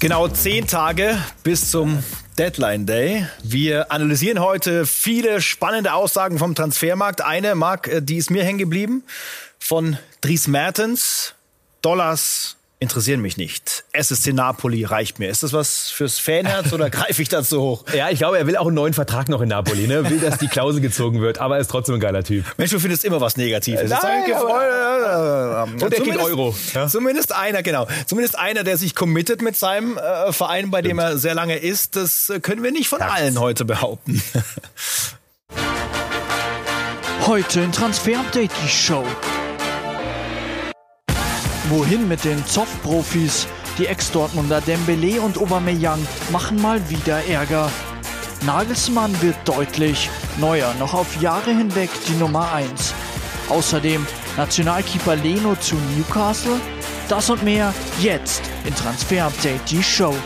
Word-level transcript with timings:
Genau 0.00 0.28
zehn 0.28 0.66
Tage 0.66 1.22
bis 1.42 1.70
zum 1.70 2.02
Deadline 2.38 2.86
Day. 2.86 3.26
Wir 3.42 3.92
analysieren 3.92 4.40
heute 4.40 4.86
viele 4.86 5.42
spannende 5.42 5.92
Aussagen 5.92 6.38
vom 6.38 6.54
Transfermarkt. 6.54 7.20
Eine, 7.20 7.54
Marc, 7.54 7.86
äh, 7.86 8.00
die 8.00 8.16
ist 8.16 8.30
mir 8.30 8.42
hängen 8.42 8.56
geblieben, 8.56 9.02
von 9.58 9.98
Dries 10.22 10.46
Mertens. 10.46 11.34
Dollars 11.82 12.56
interessieren 12.80 13.20
mich 13.20 13.36
nicht. 13.36 13.84
SSC 13.92 14.32
Napoli 14.32 14.84
reicht 14.84 15.18
mir. 15.18 15.28
Ist 15.28 15.42
das 15.42 15.52
was 15.52 15.90
fürs 15.90 16.18
Fanherz 16.18 16.72
oder 16.72 16.88
greife 16.90 17.20
ich 17.20 17.28
das 17.28 17.50
so 17.50 17.60
hoch? 17.60 17.84
Ja, 17.94 18.08
ich 18.08 18.18
glaube, 18.18 18.38
er 18.38 18.46
will 18.46 18.56
auch 18.56 18.66
einen 18.66 18.74
neuen 18.74 18.94
Vertrag 18.94 19.28
noch 19.28 19.42
in 19.42 19.50
Napoli. 19.50 19.86
Ne? 19.86 20.08
Will, 20.08 20.18
dass 20.18 20.38
die 20.38 20.48
Klausel 20.48 20.80
gezogen 20.80 21.20
wird, 21.20 21.38
aber 21.38 21.56
er 21.56 21.60
ist 21.60 21.70
trotzdem 21.70 21.96
ein 21.96 22.00
geiler 22.00 22.24
Typ. 22.24 22.44
Mensch, 22.56 22.70
du 22.70 22.80
findest 22.80 23.04
immer 23.04 23.20
was 23.20 23.36
Negatives. 23.36 23.90
Nein, 23.90 24.32
aber, 24.34 25.64
und 25.64 25.82
er 25.82 25.90
kriegt 25.90 26.16
Euro. 26.16 26.54
Ja? 26.74 26.88
Zumindest 26.88 27.34
einer, 27.34 27.62
genau. 27.62 27.86
Zumindest 28.06 28.38
einer, 28.38 28.64
der 28.64 28.78
sich 28.78 28.94
committet 28.94 29.42
mit 29.42 29.56
seinem 29.56 29.98
äh, 29.98 30.32
Verein, 30.32 30.70
bei 30.70 30.78
Stimmt. 30.78 30.90
dem 30.92 30.98
er 30.98 31.18
sehr 31.18 31.34
lange 31.34 31.56
ist. 31.56 31.96
Das 31.96 32.32
können 32.40 32.62
wir 32.62 32.72
nicht 32.72 32.88
von 32.88 33.00
Herz. 33.00 33.12
allen 33.12 33.38
heute 33.38 33.66
behaupten. 33.66 34.22
Heute 37.26 37.60
in 37.60 37.72
Transfer 37.72 38.18
Update 38.18 38.50
die 38.64 38.68
Show. 38.68 39.04
Wohin 41.70 42.08
mit 42.08 42.24
den 42.24 42.44
Zoff-Profis? 42.46 43.46
Die 43.78 43.86
Ex-Dortmunder 43.86 44.60
Dembele 44.60 45.20
und 45.20 45.38
Aubameyang 45.38 46.04
machen 46.32 46.60
mal 46.60 46.90
wieder 46.90 47.24
Ärger. 47.26 47.70
Nagelsmann 48.44 49.22
wird 49.22 49.36
deutlich, 49.44 50.10
Neuer 50.38 50.74
noch 50.80 50.94
auf 50.94 51.20
Jahre 51.20 51.52
hinweg 51.52 51.90
die 52.08 52.14
Nummer 52.14 52.52
1. 52.52 52.92
Außerdem 53.50 54.04
Nationalkeeper 54.36 55.14
Leno 55.14 55.54
zu 55.60 55.76
Newcastle. 55.96 56.60
Das 57.08 57.30
und 57.30 57.44
mehr 57.44 57.72
jetzt 58.00 58.42
in 58.64 58.74
Transfer 58.74 59.26
Update 59.26 59.70
die 59.70 59.82
Show. 59.82 60.16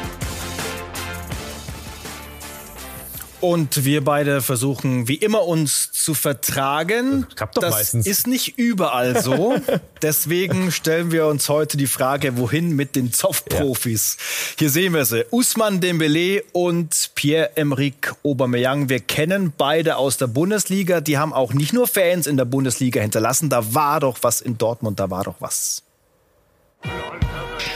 Und 3.45 3.84
wir 3.84 4.03
beide 4.03 4.41
versuchen 4.41 5.06
wie 5.06 5.17
immer 5.17 5.47
uns 5.47 5.92
zu 5.92 6.14
vertragen. 6.14 7.27
Das 7.28 7.37
klappt 7.37 7.56
doch 7.59 7.61
das 7.61 7.75
meistens. 7.75 8.06
ist 8.06 8.27
nicht 8.27 8.56
überall 8.56 9.23
so. 9.23 9.56
Deswegen 10.03 10.73
stellen 10.73 11.12
wir 11.12 11.27
uns 11.27 11.51
heute 11.51 11.77
die 11.77 11.86
Frage, 11.86 12.39
wohin 12.39 12.75
mit 12.75 12.97
den 12.97 13.12
Zoff-Profis. 13.12 14.17
Ja. 14.17 14.55
Hier 14.61 14.70
sehen 14.70 14.95
wir 14.95 15.05
sie. 15.05 15.27
Usman 15.31 15.83
Dembele 15.83 16.42
und 16.53 17.11
Pierre-Emerick 17.17 18.14
Aubameyang. 18.25 18.89
Wir 18.89 19.01
kennen 19.01 19.53
beide 19.55 19.97
aus 19.97 20.17
der 20.17 20.29
Bundesliga. 20.29 21.03
Die 21.03 21.19
haben 21.19 21.34
auch 21.34 21.53
nicht 21.53 21.75
nur 21.75 21.86
Fans 21.86 22.27
in 22.27 22.39
der 22.39 22.47
Bundesliga 22.47 23.03
hinterlassen. 23.03 23.51
Da 23.51 23.75
war 23.75 24.01
doch 24.01 24.17
was 24.23 24.41
in 24.41 24.56
Dortmund, 24.56 24.98
da 24.98 25.11
war 25.11 25.25
doch 25.25 25.36
was. 25.41 25.83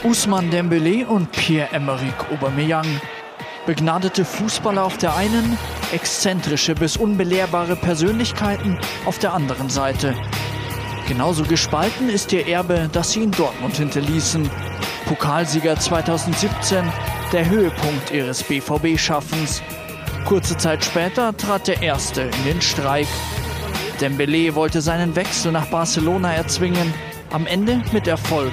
Usman 0.02 0.50
Dembele 0.50 1.06
und 1.06 1.30
Pierre-Emerick 1.32 2.32
Aubameyang 2.32 2.86
Begnadete 3.68 4.24
Fußballer 4.24 4.82
auf 4.82 4.96
der 4.96 5.14
einen, 5.14 5.58
exzentrische 5.92 6.74
bis 6.74 6.96
unbelehrbare 6.96 7.76
Persönlichkeiten 7.76 8.78
auf 9.04 9.18
der 9.18 9.34
anderen 9.34 9.68
Seite. 9.68 10.14
Genauso 11.06 11.44
gespalten 11.44 12.08
ist 12.08 12.32
ihr 12.32 12.48
Erbe, 12.48 12.88
das 12.90 13.12
sie 13.12 13.24
in 13.24 13.30
Dortmund 13.30 13.76
hinterließen. 13.76 14.48
Pokalsieger 15.04 15.78
2017, 15.78 16.82
der 17.30 17.50
Höhepunkt 17.50 18.10
ihres 18.10 18.42
BVB-Schaffens. 18.42 19.60
Kurze 20.24 20.56
Zeit 20.56 20.82
später 20.82 21.36
trat 21.36 21.68
der 21.68 21.82
Erste 21.82 22.22
in 22.22 22.44
den 22.46 22.62
Streik. 22.62 23.06
Dembele 24.00 24.54
wollte 24.54 24.80
seinen 24.80 25.14
Wechsel 25.14 25.52
nach 25.52 25.66
Barcelona 25.66 26.32
erzwingen, 26.32 26.94
am 27.28 27.46
Ende 27.46 27.82
mit 27.92 28.06
Erfolg. 28.06 28.52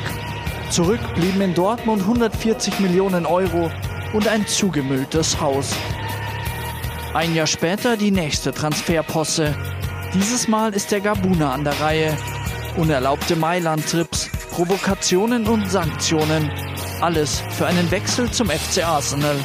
Zurück 0.72 1.00
blieben 1.16 1.40
in 1.40 1.54
Dortmund 1.54 2.02
140 2.02 2.82
Millionen 2.82 3.26
Euro 3.26 3.72
und 4.14 4.28
ein 4.28 4.46
zugemülltes 4.48 5.40
Haus. 5.40 5.74
Ein 7.14 7.34
Jahr 7.34 7.48
später 7.48 7.96
die 7.96 8.12
nächste 8.12 8.52
Transferposse. 8.52 9.56
Dieses 10.14 10.48
Mal 10.48 10.74
ist 10.74 10.92
der 10.92 11.02
Gabuna 11.02 11.54
an 11.54 11.64
der 11.64 11.80
Reihe. 11.80 12.18
Unerlaubte 12.78 13.36
Mailand-Trips, 13.36 14.30
Provokationen 14.52 15.48
und 15.48 15.70
Sanktionen. 15.70 16.52
Alles 17.02 17.42
für 17.52 17.68
einen 17.68 17.90
Wechsel 17.92 18.30
zum 18.32 18.50
FC 18.50 18.86
Arsenal. 18.86 19.38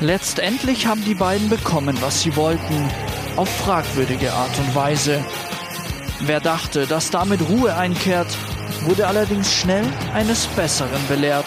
Letztendlich 0.00 0.86
haben 0.86 1.04
die 1.04 1.14
beiden 1.14 1.48
bekommen, 1.48 1.96
was 2.00 2.22
sie 2.22 2.34
wollten. 2.34 2.88
Auf 3.36 3.48
fragwürdige 3.48 4.32
Art 4.32 4.58
und 4.58 4.74
Weise. 4.74 5.24
Wer 6.20 6.40
dachte, 6.40 6.86
dass 6.86 7.10
damit 7.10 7.40
Ruhe 7.48 7.76
einkehrt, 7.76 8.28
wurde 8.82 9.06
allerdings 9.06 9.52
schnell 9.52 9.84
eines 10.12 10.46
Besseren 10.46 11.06
belehrt. 11.08 11.46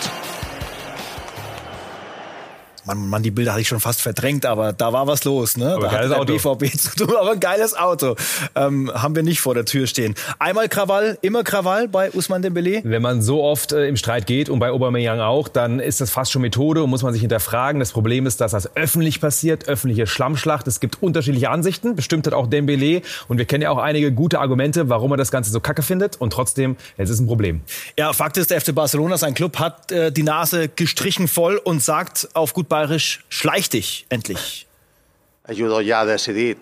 Man, 2.86 3.08
man, 3.08 3.24
die 3.24 3.32
Bilder 3.32 3.52
hatte 3.54 3.62
ich 3.62 3.68
schon 3.68 3.80
fast 3.80 4.02
verdrängt, 4.02 4.46
aber 4.46 4.74
da 4.74 4.92
war 4.92 5.08
was 5.08 5.24
los, 5.24 5.56
ne? 5.56 5.74
Aber 5.74 5.86
da 5.86 5.92
geiles 5.92 6.16
hatte 6.16 6.26
der 6.26 6.36
Auto. 6.36 6.56
BVB 6.56 6.78
zu 6.78 6.96
tun, 6.96 7.16
aber 7.18 7.32
ein 7.32 7.40
geiles 7.40 7.76
Auto. 7.76 8.16
Ähm, 8.56 8.92
haben 8.94 9.16
wir 9.16 9.24
nicht 9.24 9.40
vor 9.40 9.54
der 9.54 9.66
Tür 9.66 9.88
stehen. 9.88 10.16
Einmal 10.40 10.68
Krawall, 10.68 11.18
immer 11.22 11.44
Krawall 11.44 11.88
bei 11.88 12.12
Usman 12.12 12.42
Dembele. 12.42 12.82
Wenn 12.84 13.02
man 13.02 13.22
so 13.22 13.44
oft 13.44 13.72
äh, 13.72 13.88
im 13.88 13.96
Streit 13.96 14.28
geht 14.28 14.50
und 14.50 14.60
bei 14.60 14.72
Aubameyang 14.72 15.22
auch, 15.22 15.48
dann 15.48 15.80
ist 15.80 16.02
das 16.02 16.12
fast 16.12 16.32
schon 16.32 16.42
Methode 16.42 16.84
und 16.84 16.90
muss 16.90 17.04
man 17.04 17.14
sich 17.14 17.22
hinterfragen. 17.22 17.80
Das 17.80 17.92
Problem 17.92 18.26
ist, 18.26 18.42
dass 18.42 18.52
das 18.52 18.76
öffentlich 18.76 19.22
passiert, 19.22 19.70
öffentliche 19.70 20.06
Schlammschlacht. 20.06 20.68
Es 20.68 20.80
gibt 20.80 21.02
unterschiedliche 21.02 21.50
Ansichten, 21.50 21.96
bestimmt 21.96 22.28
hat 22.28 22.34
auch 22.34 22.48
Dembele 22.48 23.02
und 23.30 23.38
wir 23.38 23.46
kennen 23.46 23.62
ja 23.62 23.70
auch 23.70 23.78
einige 23.78 24.12
gute 24.12 24.40
Argumente, 24.40 24.90
warum 24.90 25.12
er 25.12 25.18
das 25.18 25.32
Ganze 25.32 25.52
so 25.52 25.62
kacke 25.62 25.84
findet 25.84 26.20
und 26.20 26.34
trotzdem, 26.34 26.76
es 26.98 27.10
ist 27.10 27.20
ein 27.20 27.28
Problem. 27.28 27.62
Ja, 27.98 28.12
Fakt 28.12 28.38
ist, 28.38 28.52
der 28.52 28.60
FC 28.60 28.76
Barcelona, 28.76 29.18
sein 29.18 29.34
Club, 29.34 29.60
hat 29.60 29.92
äh, 29.92 30.12
die 30.12 30.24
Nase 30.24 30.68
gestrichen 30.68 31.28
voll 31.28 31.58
und 31.58 31.82
sagt 31.82 32.28
auf 32.34 32.54
gut 32.54 32.73
bayerisch, 32.74 33.24
schleich 33.30 33.70
dich 33.70 34.08
endlich. 34.10 34.66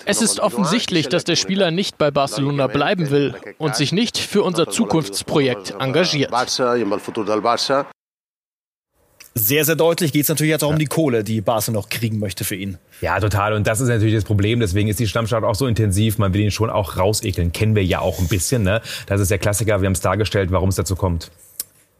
Es 0.05 0.21
ist 0.21 0.39
offensichtlich, 0.41 1.07
dass 1.07 1.23
der 1.23 1.37
Spieler 1.37 1.71
nicht 1.71 1.97
bei 1.97 2.11
Barcelona 2.11 2.67
bleiben 2.67 3.11
will 3.11 3.33
und 3.57 3.77
sich 3.77 3.93
nicht 3.93 4.17
für 4.17 4.43
unser 4.43 4.69
Zukunftsprojekt 4.69 5.73
engagiert. 5.79 6.29
Sehr, 9.33 9.63
sehr 9.63 9.75
deutlich 9.77 10.11
geht 10.11 10.23
es 10.23 10.27
natürlich 10.27 10.49
jetzt 10.49 10.65
auch 10.65 10.71
um 10.71 10.79
die 10.79 10.87
Kohle, 10.87 11.23
die 11.23 11.39
Barca 11.39 11.71
noch 11.71 11.87
kriegen 11.87 12.19
möchte 12.19 12.43
für 12.43 12.55
ihn. 12.55 12.77
Ja, 12.99 13.17
total. 13.21 13.53
Und 13.53 13.65
das 13.65 13.79
ist 13.79 13.87
natürlich 13.87 14.15
das 14.15 14.25
Problem. 14.25 14.59
Deswegen 14.59 14.89
ist 14.89 14.99
die 14.99 15.07
Stammstadt 15.07 15.45
auch 15.45 15.55
so 15.55 15.67
intensiv. 15.67 16.17
Man 16.17 16.33
will 16.33 16.41
ihn 16.41 16.51
schon 16.51 16.69
auch 16.69 16.97
rausekeln. 16.97 17.53
Kennen 17.53 17.73
wir 17.73 17.85
ja 17.85 17.99
auch 17.99 18.19
ein 18.19 18.27
bisschen. 18.27 18.63
Ne? 18.63 18.81
Das 19.05 19.21
ist 19.21 19.31
der 19.31 19.39
Klassiker. 19.39 19.79
Wir 19.79 19.85
haben 19.85 19.93
es 19.93 20.01
dargestellt, 20.01 20.51
warum 20.51 20.67
es 20.67 20.75
dazu 20.75 20.97
kommt. 20.97 21.31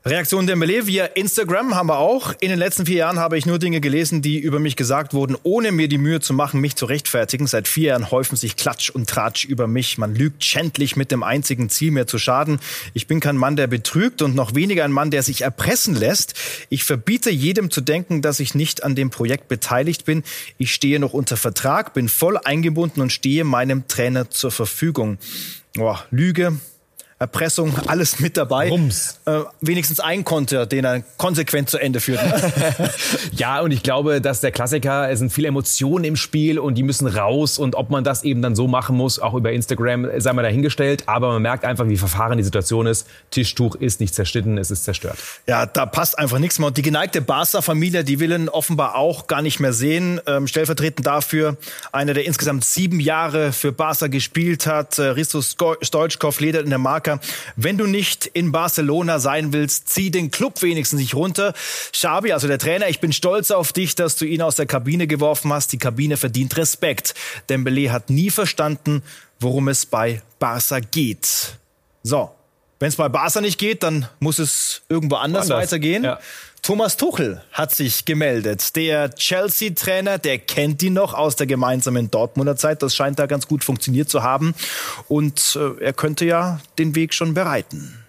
Reaktion 0.04 0.48
Dembele 0.48 0.88
via 0.88 1.06
Instagram 1.06 1.76
haben 1.76 1.90
wir 1.90 2.00
auch. 2.00 2.34
In 2.40 2.50
den 2.50 2.58
letzten 2.58 2.88
vier 2.88 2.96
Jahren 2.96 3.20
habe 3.20 3.38
ich 3.38 3.46
nur 3.46 3.60
Dinge 3.60 3.82
gelesen, 3.82 4.24
die 4.24 4.40
über 4.40 4.58
mich 4.58 4.76
gesagt 4.76 5.14
wurden, 5.14 5.38
ohne 5.44 5.72
mir 5.72 5.88
die 5.88 6.00
Mühe 6.00 6.20
zu 6.20 6.34
machen, 6.34 6.60
mich 6.60 6.76
zu 6.76 6.88
rechtfertigen. 6.88 7.46
Seit 7.46 7.68
vier 7.68 7.90
Jahren 7.90 8.10
häufen 8.10 8.36
sich 8.36 8.56
Klatsch 8.56 8.90
und 8.90 9.08
Tratsch 9.08 9.46
über 9.46 9.68
mich. 9.68 10.00
Man 10.00 10.16
lügt 10.16 10.44
schändlich 10.44 10.96
mit 10.96 11.12
dem 11.12 11.22
einzigen 11.22 11.70
Ziel, 11.70 11.92
mir 11.92 12.08
zu 12.08 12.18
schaden. 12.18 12.60
Ich 12.96 13.06
bin 13.06 13.20
kein 13.20 13.38
Mann, 13.38 13.56
der 13.56 13.68
betrügt 13.68 14.24
und 14.24 14.34
noch 14.34 14.56
weniger 14.56 14.86
ein 14.86 14.92
Mann, 14.92 15.12
der 15.12 15.22
sich 15.22 15.44
erpressen 15.44 15.94
lässt. 15.94 16.34
Ich 16.70 16.84
verbiete 16.84 17.30
jedem 17.30 17.70
zu 17.70 17.82
denken, 17.82 18.24
dass 18.24 18.40
ich 18.40 18.56
nicht 18.56 18.84
an 18.84 18.96
dem 18.96 19.12
Projekt 19.12 19.50
beteiligt 19.50 20.06
bin. 20.06 20.24
Ich 20.58 20.74
stehe 20.74 21.00
noch 21.00 21.14
unter 21.14 21.38
Vertrag, 21.38 21.94
bin 21.94 22.10
voll 22.10 22.40
eingebunden 22.44 23.02
und 23.02 23.14
stehe 23.14 23.44
meinem 23.44 23.88
Trainer 23.88 24.32
zur 24.32 24.50
Verfügung. 24.50 25.20
Boah, 25.76 26.04
Lüge, 26.10 26.58
Erpressung, 27.22 27.72
alles 27.86 28.20
mit 28.20 28.36
dabei. 28.36 28.70
Rums. 28.70 29.20
Äh, 29.26 29.42
wenigstens 29.62 30.00
ein 30.00 30.26
Konter, 30.26 30.66
den 30.66 30.84
er 30.84 31.04
konsequent 31.18 31.70
zu 31.70 31.78
Ende 31.78 32.00
führt. 32.00 32.20
ja, 33.32 33.62
und 33.62 33.70
ich 33.70 33.84
glaube, 33.84 34.22
dass 34.22 34.42
der 34.42 34.52
Klassiker, 34.52 35.08
es 35.08 35.20
sind 35.20 35.32
viele 35.32 35.50
Emotionen 35.50 36.04
im 36.04 36.16
Spiel 36.16 36.58
und 36.58 36.80
die 36.80 36.82
müssen 36.82 37.06
raus. 37.06 37.60
Und 37.60 37.76
ob 37.76 37.92
man 37.92 38.04
das 38.04 38.24
eben 38.24 38.42
dann 38.42 38.56
so 38.56 38.68
machen 38.68 38.98
muss, 38.98 39.20
auch 39.20 39.36
über 39.36 39.52
Instagram, 39.52 40.08
sei 40.18 40.34
mal 40.34 40.42
dahingestellt. 40.42 41.04
Aber 41.06 41.34
man 41.34 41.44
merkt 41.44 41.64
einfach, 41.64 41.88
wie 41.88 41.98
verfahren 41.98 42.40
die 42.40 42.44
Situation 42.44 42.88
ist. 42.88 43.06
Tischtuch 43.30 43.76
ist 43.76 44.00
nicht 44.00 44.16
zerschnitten, 44.16 44.58
es 44.58 44.72
ist 44.72 44.86
zerstört. 44.86 45.20
Ja, 45.46 45.68
da 45.68 45.86
passt 45.86 46.18
einfach 46.18 46.40
nichts 46.40 46.58
mehr. 46.58 46.70
Und 46.70 46.78
die 46.78 46.82
geneigte 46.82 47.22
Barca-Familie, 47.22 48.04
die 48.04 48.20
will 48.20 48.32
ihn 48.32 48.50
offenbar 48.50 48.96
auch 48.96 49.28
gar 49.28 49.44
nicht 49.44 49.60
mehr 49.60 49.74
sehen. 49.74 50.20
Ähm, 50.26 50.48
stellvertretend 50.48 51.06
dafür 51.06 51.56
einer, 51.92 52.16
der 52.16 52.26
insgesamt 52.26 52.66
sieben 52.66 53.00
Jahre 53.00 53.52
für 53.52 53.72
Barca 53.72 54.08
gespielt 54.08 54.66
hat, 54.66 54.98
äh, 54.98 55.04
Risto 55.04 55.44
Stoichkov, 55.44 56.40
ledert 56.40 56.64
in 56.64 56.72
der 56.72 56.80
Marke 56.80 57.11
wenn 57.56 57.78
du 57.78 57.88
nicht 57.88 58.26
in 58.28 58.52
Barcelona 58.52 59.20
sein 59.20 59.54
willst, 59.54 59.90
zieh 59.90 60.12
den 60.12 60.32
Club 60.32 60.62
wenigstens 60.62 61.00
nicht 61.00 61.16
runter. 61.16 61.54
Xabi, 61.92 62.32
also 62.32 62.48
der 62.48 62.60
Trainer, 62.60 62.88
ich 62.90 63.00
bin 63.00 63.14
stolz 63.14 63.52
auf 63.52 63.74
dich, 63.74 63.96
dass 63.96 64.16
du 64.16 64.26
ihn 64.26 64.42
aus 64.42 64.56
der 64.56 64.66
Kabine 64.66 65.08
geworfen 65.08 65.52
hast. 65.52 65.72
Die 65.74 65.78
Kabine 65.78 66.18
verdient 66.18 66.58
Respekt. 66.58 67.14
Dembele 67.50 67.92
hat 67.92 68.10
nie 68.10 68.30
verstanden, 68.30 69.04
worum 69.40 69.68
es 69.68 69.86
bei 69.86 70.22
Barca 70.40 70.80
geht. 70.80 71.58
So, 72.04 72.32
wenn 72.82 72.88
es 72.88 72.96
bei 72.96 73.10
Barca 73.10 73.42
nicht 73.42 73.60
geht, 73.60 73.84
dann 73.84 74.08
muss 74.20 74.40
es 74.40 74.82
irgendwo 74.90 75.18
anders, 75.18 75.52
anders. 75.52 75.66
weitergehen. 75.66 76.04
Ja. 76.04 76.20
Thomas 76.64 76.98
Tuchel 76.98 77.42
hat 77.52 77.74
sich 77.76 78.06
gemeldet. 78.06 78.76
Der 78.76 79.14
Chelsea-Trainer, 79.14 80.18
der 80.18 80.40
kennt 80.40 80.82
ihn 80.82 80.94
noch 80.94 81.14
aus 81.14 81.36
der 81.36 81.46
gemeinsamen 81.46 82.10
Dortmunder 82.10 82.56
Zeit. 82.56 82.82
Das 82.82 82.96
scheint 82.96 83.20
da 83.20 83.28
ganz 83.28 83.48
gut 83.48 83.64
funktioniert 83.64 84.10
zu 84.10 84.24
haben. 84.24 84.56
Und 85.08 85.60
äh, 85.60 85.84
er 85.84 85.94
könnte 85.94 86.26
ja 86.26 86.60
den 86.80 86.96
Weg 86.96 87.14
schon 87.14 87.36
bereiten. 87.36 88.00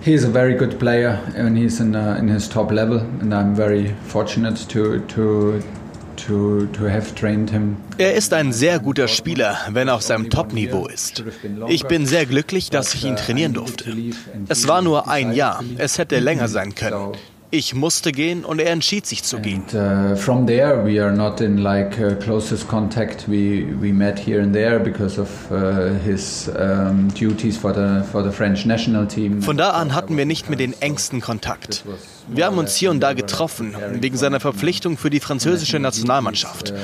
He 0.00 0.14
is 0.14 0.24
a 0.24 0.30
very 0.30 0.54
good 0.54 0.78
player 0.78 1.20
and 1.36 1.58
he's 1.58 1.80
in, 1.80 1.94
uh, 1.94 2.16
in 2.18 2.28
his 2.28 2.48
top 2.48 2.70
level 2.70 3.00
and 3.20 3.34
I'm 3.34 3.54
very 3.54 3.94
fortunate 4.06 4.66
to, 4.68 4.98
to, 5.14 5.60
to, 6.18 6.66
to. 6.66 6.86
Er 7.98 8.14
ist 8.14 8.32
ein 8.32 8.52
sehr 8.52 8.78
guter 8.78 9.08
Spieler, 9.08 9.56
wenn 9.70 9.88
er 9.88 9.94
auf 9.94 10.02
seinem 10.02 10.30
Top-Niveau 10.30 10.86
ist. 10.86 11.24
Ich 11.68 11.84
bin 11.86 12.06
sehr 12.06 12.26
glücklich, 12.26 12.70
dass 12.70 12.94
ich 12.94 13.04
ihn 13.04 13.16
trainieren 13.16 13.54
durfte. 13.54 13.96
Es 14.48 14.68
war 14.68 14.82
nur 14.82 15.08
ein 15.08 15.32
Jahr, 15.32 15.62
es 15.78 15.98
hätte 15.98 16.18
länger 16.18 16.48
sein 16.48 16.74
können. 16.74 17.12
Ich 17.50 17.74
musste 17.74 18.12
gehen 18.12 18.44
und 18.44 18.60
er 18.60 18.70
entschied 18.72 19.06
sich 19.06 19.22
zu 19.22 19.38
gehen. 19.40 19.62
And, 19.72 20.12
uh, 20.12 20.16
from 20.16 20.46
there 20.46 20.84
we 20.84 21.02
are 21.02 21.10
not 21.10 21.40
in 21.40 21.56
like 21.56 21.98
uh, 21.98 22.14
closest 22.16 22.68
contact. 22.68 23.26
We 23.26 23.66
we 23.80 23.90
met 23.90 24.18
here 24.18 24.42
and 24.42 24.52
there 24.52 24.78
because 24.78 25.18
of 25.18 25.28
uh, 25.50 25.94
his 26.04 26.50
um, 26.58 27.08
duties 27.18 27.56
for 27.56 27.72
the 27.72 28.04
for 28.12 28.22
the 28.22 28.30
French 28.30 28.66
national 28.66 29.06
team. 29.06 29.40
Von 29.40 29.56
da 29.56 29.70
an 29.70 29.94
hatten 29.94 30.18
wir 30.18 30.26
nicht 30.26 30.50
mehr 30.50 30.58
den 30.58 30.74
engsten 30.82 31.22
Kontakt. 31.22 31.84
Wir 32.28 32.44
haben 32.44 32.58
uns 32.58 32.76
hier 32.76 32.90
und 32.90 33.00
da 33.00 33.14
getroffen, 33.14 33.74
wegen 33.92 34.18
seiner 34.18 34.40
Verpflichtung 34.40 34.98
für 34.98 35.08
die 35.08 35.20
französische 35.20 35.78
Nationalmannschaft. 35.78 36.74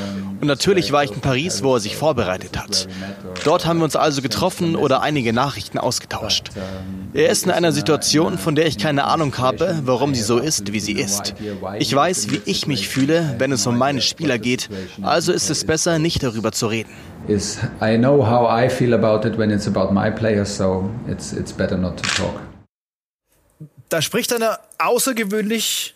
Und 0.40 0.46
natürlich 0.46 0.92
war 0.92 1.04
ich 1.04 1.12
in 1.12 1.20
Paris, 1.20 1.62
wo 1.62 1.74
er 1.74 1.80
sich 1.80 1.94
vorbereitet 1.96 2.58
hat. 2.58 2.88
Dort 3.44 3.66
haben 3.66 3.80
wir 3.80 3.84
uns 3.84 3.96
also 3.96 4.22
getroffen 4.22 4.76
oder 4.76 5.02
einige 5.02 5.34
Nachrichten 5.34 5.76
ausgetauscht. 5.76 6.52
Er 7.14 7.30
ist 7.30 7.44
in 7.44 7.52
einer 7.52 7.72
Situation, 7.72 8.38
von 8.38 8.54
der 8.54 8.66
ich 8.66 8.76
keine 8.76 9.04
Ahnung 9.04 9.38
habe, 9.38 9.80
warum 9.84 10.14
sie 10.14 10.22
so 10.22 10.38
ist, 10.38 10.72
wie 10.72 10.80
sie 10.80 10.92
ist. 10.92 11.34
Ich 11.78 11.94
weiß, 11.94 12.30
wie 12.30 12.40
ich 12.44 12.66
mich 12.66 12.88
fühle, 12.88 13.36
wenn 13.38 13.52
es 13.52 13.66
um 13.66 13.78
meine 13.78 14.00
Spieler 14.00 14.38
geht, 14.38 14.68
also 15.00 15.32
ist 15.32 15.48
es 15.48 15.64
besser, 15.64 15.98
nicht 15.98 16.22
darüber 16.22 16.52
zu 16.52 16.66
reden. 16.66 16.90
Is 17.26 17.58
I 17.80 17.96
know 17.96 18.26
how 18.26 18.50
I 18.50 18.68
feel 18.68 18.92
about 18.92 19.26
it 19.26 19.38
when 19.38 19.50
it's 19.50 19.66
about 19.66 19.94
my 19.94 20.10
players, 20.10 20.54
so 20.54 20.90
it's 21.08 21.32
it's 21.32 21.52
better 21.52 21.78
not 21.78 21.96
to 21.96 22.22
talk 22.22 22.40
da 23.94 24.02
spricht 24.02 24.32
einer 24.32 24.58
außergewöhnlich 24.78 25.93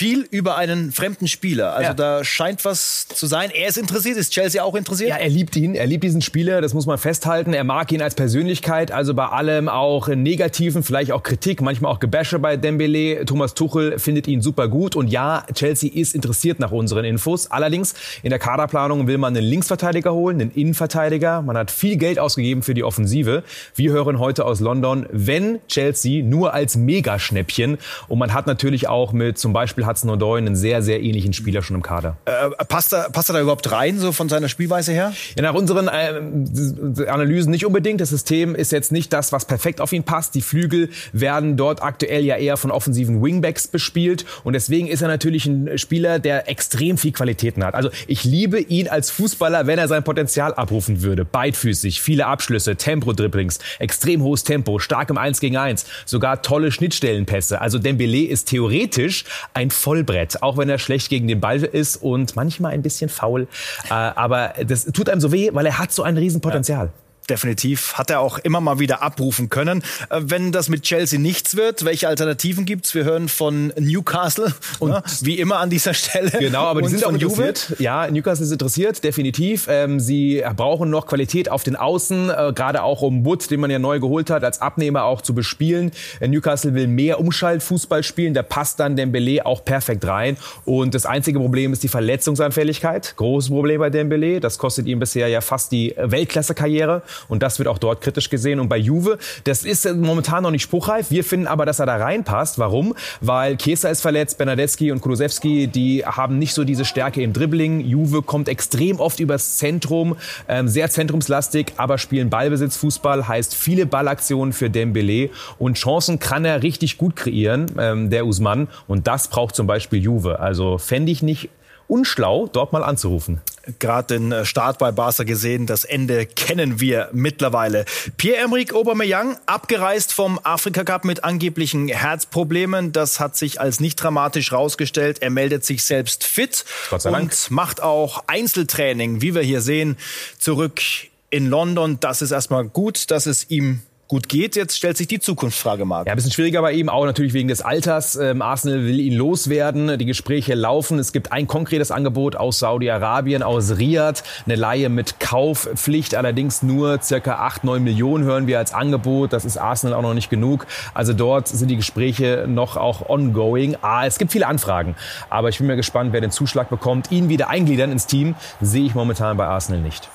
viel 0.00 0.26
über 0.30 0.56
einen 0.56 0.92
fremden 0.92 1.28
Spieler. 1.28 1.74
Also 1.74 1.88
ja. 1.88 1.94
da 1.94 2.24
scheint 2.24 2.64
was 2.64 3.06
zu 3.08 3.26
sein. 3.26 3.50
Er 3.50 3.68
ist 3.68 3.76
interessiert. 3.76 4.16
Ist 4.16 4.32
Chelsea 4.32 4.62
auch 4.62 4.74
interessiert? 4.74 5.10
Ja, 5.10 5.16
er 5.16 5.28
liebt 5.28 5.54
ihn. 5.56 5.74
Er 5.74 5.86
liebt 5.86 6.04
diesen 6.04 6.22
Spieler. 6.22 6.60
Das 6.60 6.74
muss 6.74 6.86
man 6.86 6.98
festhalten. 6.98 7.52
Er 7.52 7.64
mag 7.64 7.92
ihn 7.92 8.00
als 8.00 8.14
Persönlichkeit. 8.14 8.92
Also 8.92 9.14
bei 9.14 9.26
allem 9.26 9.68
auch 9.68 10.08
Negativen, 10.08 10.82
vielleicht 10.82 11.12
auch 11.12 11.22
Kritik, 11.22 11.60
manchmal 11.60 11.92
auch 11.92 12.00
Gebäsche 12.00 12.38
bei 12.38 12.56
Dembele. 12.56 13.24
Thomas 13.24 13.54
Tuchel 13.54 13.98
findet 13.98 14.26
ihn 14.26 14.40
super 14.40 14.68
gut. 14.68 14.96
Und 14.96 15.08
ja, 15.08 15.44
Chelsea 15.52 15.90
ist 15.92 16.14
interessiert 16.14 16.60
nach 16.60 16.70
unseren 16.70 17.04
Infos. 17.04 17.50
Allerdings 17.50 17.94
in 18.22 18.30
der 18.30 18.38
Kaderplanung 18.38 19.06
will 19.06 19.18
man 19.18 19.36
einen 19.36 19.44
Linksverteidiger 19.44 20.14
holen, 20.14 20.40
einen 20.40 20.50
Innenverteidiger. 20.50 21.42
Man 21.42 21.58
hat 21.58 21.70
viel 21.70 21.96
Geld 21.96 22.18
ausgegeben 22.18 22.62
für 22.62 22.74
die 22.74 22.84
Offensive. 22.84 23.44
Wir 23.74 23.92
hören 23.92 24.18
heute 24.18 24.44
aus 24.44 24.60
London, 24.60 25.06
wenn 25.10 25.58
Chelsea 25.68 26.24
nur 26.24 26.54
als 26.54 26.76
Megaschnäppchen. 26.76 27.78
Und 28.08 28.18
man 28.18 28.32
hat 28.32 28.46
natürlich 28.46 28.88
auch 28.88 29.12
mit 29.12 29.38
zum 29.38 29.52
Beispiel 29.52 29.70
Beispiel 29.70 29.86
Hudson 29.90 30.10
Odoi 30.10 30.38
einen 30.38 30.56
sehr, 30.56 30.82
sehr 30.82 31.02
ähnlichen 31.02 31.32
Spieler 31.32 31.62
schon 31.62 31.76
im 31.76 31.82
Kader. 31.82 32.16
Äh, 32.24 32.64
passt, 32.64 32.92
er, 32.92 33.10
passt 33.10 33.30
er 33.30 33.34
da 33.34 33.40
überhaupt 33.40 33.70
rein, 33.72 33.98
so 33.98 34.12
von 34.12 34.28
seiner 34.28 34.48
Spielweise 34.48 34.92
her? 34.92 35.12
Ja, 35.36 35.42
nach 35.42 35.54
unseren 35.54 35.88
äh, 35.88 37.06
Analysen 37.08 37.50
nicht 37.50 37.66
unbedingt. 37.66 38.00
Das 38.00 38.10
System 38.10 38.54
ist 38.54 38.72
jetzt 38.72 38.92
nicht 38.92 39.12
das, 39.12 39.32
was 39.32 39.44
perfekt 39.44 39.80
auf 39.80 39.92
ihn 39.92 40.04
passt. 40.04 40.34
Die 40.34 40.42
Flügel 40.42 40.90
werden 41.12 41.56
dort 41.56 41.82
aktuell 41.82 42.24
ja 42.24 42.36
eher 42.36 42.56
von 42.56 42.70
offensiven 42.70 43.22
Wingbacks 43.22 43.68
bespielt. 43.68 44.24
Und 44.44 44.52
deswegen 44.52 44.86
ist 44.86 45.02
er 45.02 45.08
natürlich 45.08 45.46
ein 45.46 45.76
Spieler, 45.78 46.18
der 46.18 46.48
extrem 46.48 46.96
viel 46.96 47.12
Qualitäten 47.12 47.64
hat. 47.64 47.74
Also 47.74 47.90
ich 48.06 48.24
liebe 48.24 48.60
ihn 48.60 48.88
als 48.88 49.10
Fußballer, 49.10 49.66
wenn 49.66 49.78
er 49.78 49.88
sein 49.88 50.04
Potenzial 50.04 50.54
abrufen 50.54 51.02
würde. 51.02 51.24
Beidfüßig, 51.24 52.00
viele 52.00 52.26
Abschlüsse, 52.26 52.76
Tempo-Dribblings, 52.76 53.58
extrem 53.78 54.22
hohes 54.22 54.44
Tempo, 54.44 54.78
stark 54.78 55.10
im 55.10 55.18
1 55.18 55.40
gegen 55.40 55.56
1, 55.56 55.84
sogar 56.06 56.42
tolle 56.42 56.70
Schnittstellenpässe. 56.70 57.60
Also 57.60 57.78
Dembele 57.78 58.26
ist 58.26 58.48
theoretisch 58.48 59.24
ein 59.54 59.69
ein 59.70 59.72
Vollbrett, 59.72 60.42
auch 60.42 60.56
wenn 60.56 60.68
er 60.68 60.78
schlecht 60.78 61.08
gegen 61.08 61.28
den 61.28 61.40
Ball 61.40 61.62
ist 61.62 61.96
und 61.96 62.36
manchmal 62.36 62.72
ein 62.72 62.82
bisschen 62.82 63.08
faul. 63.08 63.46
Äh, 63.88 63.94
aber 63.94 64.54
das 64.66 64.84
tut 64.86 65.08
einem 65.08 65.20
so 65.20 65.32
weh, 65.32 65.50
weil 65.52 65.66
er 65.66 65.78
hat 65.78 65.92
so 65.92 66.02
ein 66.02 66.16
Riesenpotenzial. 66.16 66.86
Ja 66.86 66.92
definitiv. 67.30 67.94
Hat 67.94 68.10
er 68.10 68.20
auch 68.20 68.38
immer 68.38 68.60
mal 68.60 68.78
wieder 68.78 69.02
abrufen 69.02 69.48
können. 69.48 69.82
Äh, 70.10 70.20
wenn 70.22 70.52
das 70.52 70.68
mit 70.68 70.82
Chelsea 70.82 71.18
nichts 71.18 71.56
wird, 71.56 71.84
welche 71.84 72.08
Alternativen 72.08 72.66
gibt's? 72.66 72.94
Wir 72.94 73.04
hören 73.04 73.28
von 73.28 73.72
Newcastle 73.78 74.52
und 74.78 74.90
ne? 74.90 75.02
wie 75.22 75.38
immer 75.38 75.58
an 75.58 75.70
dieser 75.70 75.94
Stelle. 75.94 76.30
Genau, 76.30 76.64
aber 76.64 76.82
die 76.82 76.88
sind 76.88 77.06
auch 77.06 77.12
interessiert. 77.12 77.74
Ja, 77.78 78.10
Newcastle 78.10 78.44
ist 78.44 78.52
interessiert, 78.52 79.02
definitiv. 79.04 79.66
Ähm, 79.68 80.00
sie 80.00 80.42
brauchen 80.56 80.90
noch 80.90 81.06
Qualität 81.06 81.50
auf 81.50 81.62
den 81.62 81.76
Außen, 81.76 82.30
äh, 82.30 82.52
gerade 82.54 82.82
auch 82.82 83.02
um 83.02 83.24
Wood, 83.24 83.50
den 83.50 83.60
man 83.60 83.70
ja 83.70 83.78
neu 83.78 84.00
geholt 84.00 84.30
hat, 84.30 84.44
als 84.44 84.60
Abnehmer 84.60 85.04
auch 85.04 85.22
zu 85.22 85.34
bespielen. 85.34 85.92
Äh, 86.18 86.28
Newcastle 86.28 86.74
will 86.74 86.88
mehr 86.88 87.20
Umschaltfußball 87.20 88.02
spielen, 88.02 88.34
da 88.34 88.42
passt 88.42 88.80
dann 88.80 88.96
Dembele 88.96 89.46
auch 89.46 89.64
perfekt 89.64 90.04
rein. 90.06 90.36
Und 90.64 90.94
das 90.94 91.06
einzige 91.06 91.38
Problem 91.38 91.72
ist 91.72 91.82
die 91.82 91.88
Verletzungsanfälligkeit. 91.88 93.14
Großes 93.16 93.50
Problem 93.50 93.80
bei 93.80 93.90
Dembele. 93.90 94.40
Das 94.40 94.58
kostet 94.58 94.86
ihm 94.86 94.98
bisher 94.98 95.28
ja 95.28 95.40
fast 95.40 95.72
die 95.72 95.94
Weltklasse-Karriere. 95.96 97.02
Und 97.28 97.42
das 97.42 97.58
wird 97.58 97.68
auch 97.68 97.78
dort 97.78 98.00
kritisch 98.00 98.30
gesehen. 98.30 98.60
Und 98.60 98.68
bei 98.68 98.76
Juve, 98.76 99.18
das 99.44 99.64
ist 99.64 99.90
momentan 99.94 100.42
noch 100.42 100.50
nicht 100.50 100.62
spruchreif. 100.62 101.10
Wir 101.10 101.24
finden 101.24 101.46
aber, 101.46 101.66
dass 101.66 101.78
er 101.78 101.86
da 101.86 101.96
reinpasst. 101.96 102.58
Warum? 102.58 102.94
Weil 103.20 103.56
Kesa 103.56 103.88
ist 103.88 104.00
verletzt, 104.00 104.38
Bernadeschi 104.38 104.92
und 104.92 105.00
Kulusewski, 105.00 105.66
die 105.66 106.04
haben 106.04 106.38
nicht 106.38 106.54
so 106.54 106.64
diese 106.64 106.84
Stärke 106.84 107.22
im 107.22 107.32
Dribbling. 107.32 107.80
Juve 107.80 108.22
kommt 108.22 108.48
extrem 108.48 109.00
oft 109.00 109.20
übers 109.20 109.58
Zentrum, 109.58 110.16
ähm, 110.48 110.68
sehr 110.68 110.90
zentrumslastig, 110.90 111.74
aber 111.76 111.98
spielen 111.98 112.30
Ballbesitzfußball, 112.30 113.28
heißt 113.28 113.54
viele 113.54 113.86
Ballaktionen 113.86 114.52
für 114.52 114.70
Dembele 114.70 115.30
und 115.58 115.76
Chancen 115.76 116.18
kann 116.18 116.44
er 116.44 116.62
richtig 116.62 116.98
gut 116.98 117.16
kreieren, 117.16 117.66
ähm, 117.78 118.10
der 118.10 118.26
Usman. 118.26 118.68
Und 118.86 119.06
das 119.06 119.28
braucht 119.28 119.54
zum 119.54 119.66
Beispiel 119.66 120.00
Juve. 120.00 120.40
Also 120.40 120.78
fände 120.78 121.12
ich 121.12 121.22
nicht 121.22 121.50
unschlau, 121.90 122.46
dort 122.46 122.72
mal 122.72 122.82
anzurufen. 122.82 123.40
Gerade 123.78 124.18
den 124.18 124.32
äh, 124.32 124.44
Start 124.44 124.78
bei 124.78 124.92
Barca 124.92 125.24
gesehen, 125.24 125.66
das 125.66 125.84
Ende 125.84 126.24
kennen 126.24 126.80
wir 126.80 127.08
mittlerweile. 127.12 127.84
Pierre-Emerick 128.16 128.74
Aubameyang, 128.74 129.36
abgereist 129.46 130.12
vom 130.12 130.40
Afrika 130.42 130.84
Cup 130.84 131.04
mit 131.04 131.24
angeblichen 131.24 131.88
Herzproblemen. 131.88 132.92
Das 132.92 133.20
hat 133.20 133.36
sich 133.36 133.60
als 133.60 133.80
nicht 133.80 133.96
dramatisch 133.96 134.52
rausgestellt. 134.52 135.20
Er 135.20 135.30
meldet 135.30 135.64
sich 135.64 135.84
selbst 135.84 136.24
fit 136.24 136.64
und 137.04 137.50
macht 137.50 137.82
auch 137.82 138.24
Einzeltraining, 138.26 139.20
wie 139.20 139.34
wir 139.34 139.42
hier 139.42 139.60
sehen, 139.60 139.96
zurück 140.38 140.80
in 141.28 141.46
London. 141.46 141.98
Das 142.00 142.22
ist 142.22 142.30
erstmal 142.30 142.64
gut, 142.64 143.10
dass 143.10 143.26
es 143.26 143.50
ihm 143.50 143.82
gut 144.10 144.28
geht. 144.28 144.56
Jetzt 144.56 144.76
stellt 144.76 144.96
sich 144.96 145.06
die 145.06 145.20
Zukunftsfrage, 145.20 145.84
Marc. 145.84 146.08
Ja, 146.08 146.12
ein 146.12 146.16
bisschen 146.16 146.32
schwieriger 146.32 146.60
bei 146.62 146.72
ihm, 146.72 146.88
auch 146.88 147.04
natürlich 147.04 147.32
wegen 147.32 147.46
des 147.46 147.62
Alters. 147.62 148.16
Ähm, 148.16 148.42
Arsenal 148.42 148.84
will 148.84 148.98
ihn 148.98 149.14
loswerden. 149.14 149.98
Die 149.98 150.04
Gespräche 150.04 150.54
laufen. 150.54 150.98
Es 150.98 151.12
gibt 151.12 151.30
ein 151.30 151.46
konkretes 151.46 151.92
Angebot 151.92 152.34
aus 152.34 152.58
Saudi-Arabien, 152.58 153.44
aus 153.44 153.78
Riyadh. 153.78 154.24
Eine 154.46 154.56
Laie 154.56 154.88
mit 154.88 155.20
Kaufpflicht, 155.20 156.16
allerdings 156.16 156.60
nur 156.62 157.00
circa 157.00 157.36
8, 157.36 157.62
9 157.62 157.84
Millionen 157.84 158.24
hören 158.24 158.48
wir 158.48 158.58
als 158.58 158.74
Angebot. 158.74 159.32
Das 159.32 159.44
ist 159.44 159.56
Arsenal 159.56 159.94
auch 159.94 160.02
noch 160.02 160.14
nicht 160.14 160.28
genug. 160.28 160.66
Also 160.92 161.12
dort 161.12 161.46
sind 161.46 161.68
die 161.68 161.76
Gespräche 161.76 162.46
noch 162.48 162.76
auch 162.76 163.08
ongoing. 163.08 163.76
Ah, 163.80 164.06
es 164.06 164.18
gibt 164.18 164.32
viele 164.32 164.48
Anfragen. 164.48 164.96
Aber 165.28 165.50
ich 165.50 165.58
bin 165.58 165.68
mir 165.68 165.76
gespannt, 165.76 166.12
wer 166.12 166.20
den 166.20 166.32
Zuschlag 166.32 166.68
bekommt. 166.68 167.12
Ihn 167.12 167.28
wieder 167.28 167.48
eingliedern 167.48 167.92
ins 167.92 168.06
Team 168.06 168.34
sehe 168.60 168.84
ich 168.86 168.96
momentan 168.96 169.36
bei 169.36 169.46
Arsenal 169.46 169.80
nicht. 169.80 170.10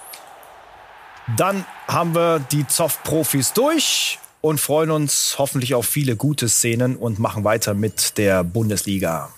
Dann 1.28 1.66
haben 1.88 2.14
wir 2.14 2.40
die 2.40 2.68
Zoff-Profis 2.68 3.54
durch 3.54 4.20
und 4.42 4.62
freuen 4.62 4.92
uns 4.92 5.36
hoffentlich 5.40 5.74
auf 5.74 5.88
viele 5.88 6.16
gute 6.16 6.48
Szenen 6.48 6.96
und 6.96 7.18
machen 7.18 7.44
weiter 7.44 7.74
mit 7.74 8.20
der 8.20 8.44
Bundesliga. 8.44 9.30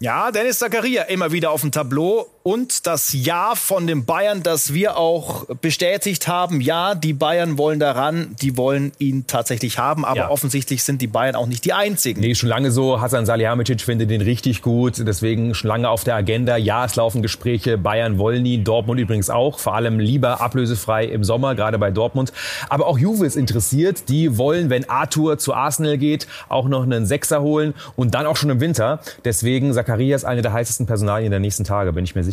Ja, 0.00 0.32
Dennis 0.32 0.58
Zakaria 0.58 1.04
immer 1.04 1.30
wieder 1.30 1.52
auf 1.52 1.60
dem 1.60 1.70
Tableau 1.70 2.28
und 2.42 2.86
das 2.86 3.12
Ja 3.12 3.54
von 3.54 3.86
den 3.86 4.04
Bayern, 4.04 4.42
das 4.42 4.74
wir 4.74 4.96
auch 4.96 5.46
bestätigt 5.60 6.26
haben. 6.26 6.60
Ja, 6.60 6.94
die 6.94 7.12
Bayern 7.12 7.56
wollen 7.58 7.78
daran, 7.78 8.34
die 8.40 8.56
wollen 8.56 8.92
ihn 8.98 9.26
tatsächlich 9.26 9.78
haben, 9.78 10.04
aber 10.04 10.16
ja. 10.16 10.30
offensichtlich 10.30 10.82
sind 10.82 11.00
die 11.00 11.06
Bayern 11.06 11.36
auch 11.36 11.46
nicht 11.46 11.64
die 11.64 11.72
einzigen. 11.72 12.20
Nee, 12.20 12.34
schon 12.34 12.48
lange 12.48 12.70
so. 12.70 13.00
Hasan 13.00 13.26
Salihamidzic 13.26 13.80
findet 13.82 14.10
ihn 14.10 14.20
richtig 14.20 14.62
gut, 14.62 14.98
deswegen 14.98 15.54
schon 15.54 15.68
lange 15.68 15.88
auf 15.88 16.04
der 16.04 16.16
Agenda. 16.16 16.56
Ja, 16.56 16.84
es 16.84 16.96
laufen 16.96 17.22
Gespräche, 17.22 17.78
Bayern 17.78 18.18
wollen 18.18 18.44
ihn, 18.44 18.64
Dortmund 18.64 18.98
übrigens 18.98 19.30
auch, 19.30 19.58
vor 19.58 19.74
allem 19.74 20.00
lieber 20.00 20.40
ablösefrei 20.40 21.04
im 21.04 21.22
Sommer, 21.22 21.54
gerade 21.54 21.78
bei 21.78 21.90
Dortmund. 21.90 22.32
Aber 22.68 22.86
auch 22.86 22.98
Juve 22.98 23.24
ist 23.24 23.36
interessiert, 23.36 24.08
die 24.08 24.36
wollen, 24.36 24.68
wenn 24.68 24.88
Arthur 24.88 25.38
zu 25.38 25.54
Arsenal 25.54 25.96
geht, 25.96 26.26
auch 26.48 26.66
noch 26.68 26.82
einen 26.82 27.06
Sechser 27.06 27.42
holen 27.42 27.74
und 27.94 28.14
dann 28.14 28.26
auch 28.26 28.36
schon 28.36 28.50
im 28.50 28.60
Winter. 28.60 29.00
Deswegen 29.24 29.72
Zacharias 29.72 30.24
eine 30.24 30.42
der 30.42 30.52
heißesten 30.52 30.86
Personalien 30.86 31.30
der 31.30 31.40
nächsten 31.40 31.64
Tage, 31.64 31.92
bin 31.92 32.04
ich 32.04 32.14
mir 32.14 32.24
sicher. 32.24 32.31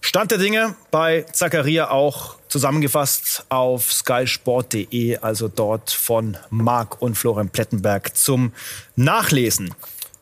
Stand 0.00 0.30
der 0.30 0.38
Dinge 0.38 0.76
bei 0.90 1.22
Zacharia 1.32 1.90
auch 1.90 2.36
zusammengefasst 2.48 3.46
auf 3.48 3.92
skysport.de, 3.92 5.16
also 5.18 5.48
dort 5.48 5.90
von 5.90 6.36
Marc 6.50 7.00
und 7.00 7.16
Florian 7.16 7.48
Plettenberg 7.48 8.16
zum 8.16 8.52
Nachlesen. 8.96 9.74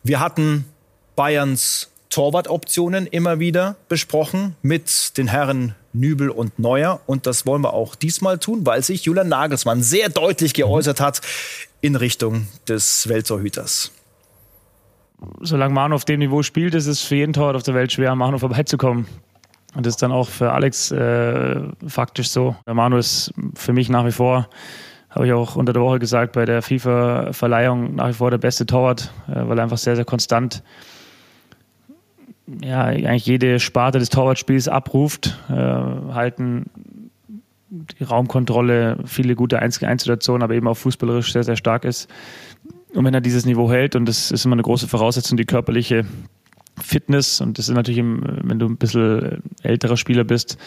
Wir 0.02 0.20
hatten 0.20 0.64
Bayerns 1.16 1.90
Torwartoptionen 2.10 3.06
immer 3.06 3.38
wieder 3.38 3.76
besprochen 3.88 4.54
mit 4.62 5.16
den 5.16 5.28
Herren 5.28 5.74
Nübel 5.92 6.30
und 6.30 6.58
Neuer. 6.58 7.00
Und 7.06 7.26
das 7.26 7.46
wollen 7.46 7.62
wir 7.62 7.72
auch 7.72 7.94
diesmal 7.94 8.38
tun, 8.38 8.66
weil 8.66 8.82
sich 8.82 9.04
Julian 9.04 9.28
Nagelsmann 9.28 9.82
sehr 9.82 10.08
deutlich 10.08 10.54
geäußert 10.54 11.00
hat 11.00 11.20
in 11.80 11.96
Richtung 11.96 12.48
des 12.68 13.08
Welttorhüters. 13.08 13.92
Solange 15.40 15.74
Manu 15.74 15.94
auf 15.94 16.04
dem 16.04 16.20
Niveau 16.20 16.42
spielt, 16.42 16.74
ist 16.74 16.86
es 16.86 17.02
für 17.02 17.16
jeden 17.16 17.32
Torwart 17.32 17.56
auf 17.56 17.62
der 17.62 17.74
Welt 17.74 17.92
schwer, 17.92 18.14
Manu 18.14 18.38
vorbeizukommen. 18.38 19.06
Und 19.74 19.86
das 19.86 19.94
ist 19.94 20.02
dann 20.02 20.12
auch 20.12 20.28
für 20.28 20.52
Alex 20.52 20.90
äh, 20.90 21.60
faktisch 21.86 22.28
so. 22.30 22.56
Der 22.66 22.74
Manu 22.74 22.96
ist 22.96 23.32
für 23.54 23.72
mich 23.72 23.88
nach 23.88 24.04
wie 24.04 24.12
vor, 24.12 24.48
habe 25.10 25.26
ich 25.26 25.32
auch 25.32 25.56
unter 25.56 25.72
der 25.72 25.82
Woche 25.82 25.98
gesagt, 25.98 26.32
bei 26.32 26.44
der 26.44 26.62
FIFA-Verleihung 26.62 27.94
nach 27.94 28.08
wie 28.08 28.14
vor 28.14 28.30
der 28.30 28.38
beste 28.38 28.66
Torwart, 28.66 29.12
äh, 29.28 29.48
weil 29.48 29.58
er 29.58 29.64
einfach 29.64 29.78
sehr, 29.78 29.96
sehr 29.96 30.04
konstant 30.04 30.62
ja, 32.60 32.84
eigentlich 32.84 33.26
jede 33.26 33.60
Sparte 33.60 33.98
des 33.98 34.10
Torwartspiels 34.10 34.68
abruft, 34.68 35.38
äh, 35.48 35.54
halten 35.54 36.66
die 37.98 38.04
Raumkontrolle, 38.04 38.98
viele 39.06 39.34
gute 39.34 39.58
1 39.58 39.82
1 39.82 40.02
Situationen, 40.02 40.42
aber 40.42 40.54
eben 40.54 40.68
auch 40.68 40.76
fußballerisch 40.76 41.32
sehr, 41.32 41.44
sehr 41.44 41.56
stark 41.56 41.84
ist. 41.84 42.10
Und 42.94 43.04
wenn 43.04 43.14
er 43.14 43.20
dieses 43.20 43.46
Niveau 43.46 43.70
hält, 43.70 43.96
und 43.96 44.06
das 44.06 44.30
ist 44.30 44.44
immer 44.44 44.54
eine 44.54 44.62
große 44.62 44.88
Voraussetzung, 44.88 45.36
die 45.36 45.44
körperliche 45.44 46.04
Fitness, 46.80 47.40
und 47.40 47.58
das 47.58 47.68
ist 47.68 47.74
natürlich, 47.74 48.02
wenn 48.02 48.58
du 48.58 48.66
ein 48.66 48.76
bisschen 48.76 49.42
älterer 49.62 49.96
Spieler 49.96 50.24
bist, 50.24 50.58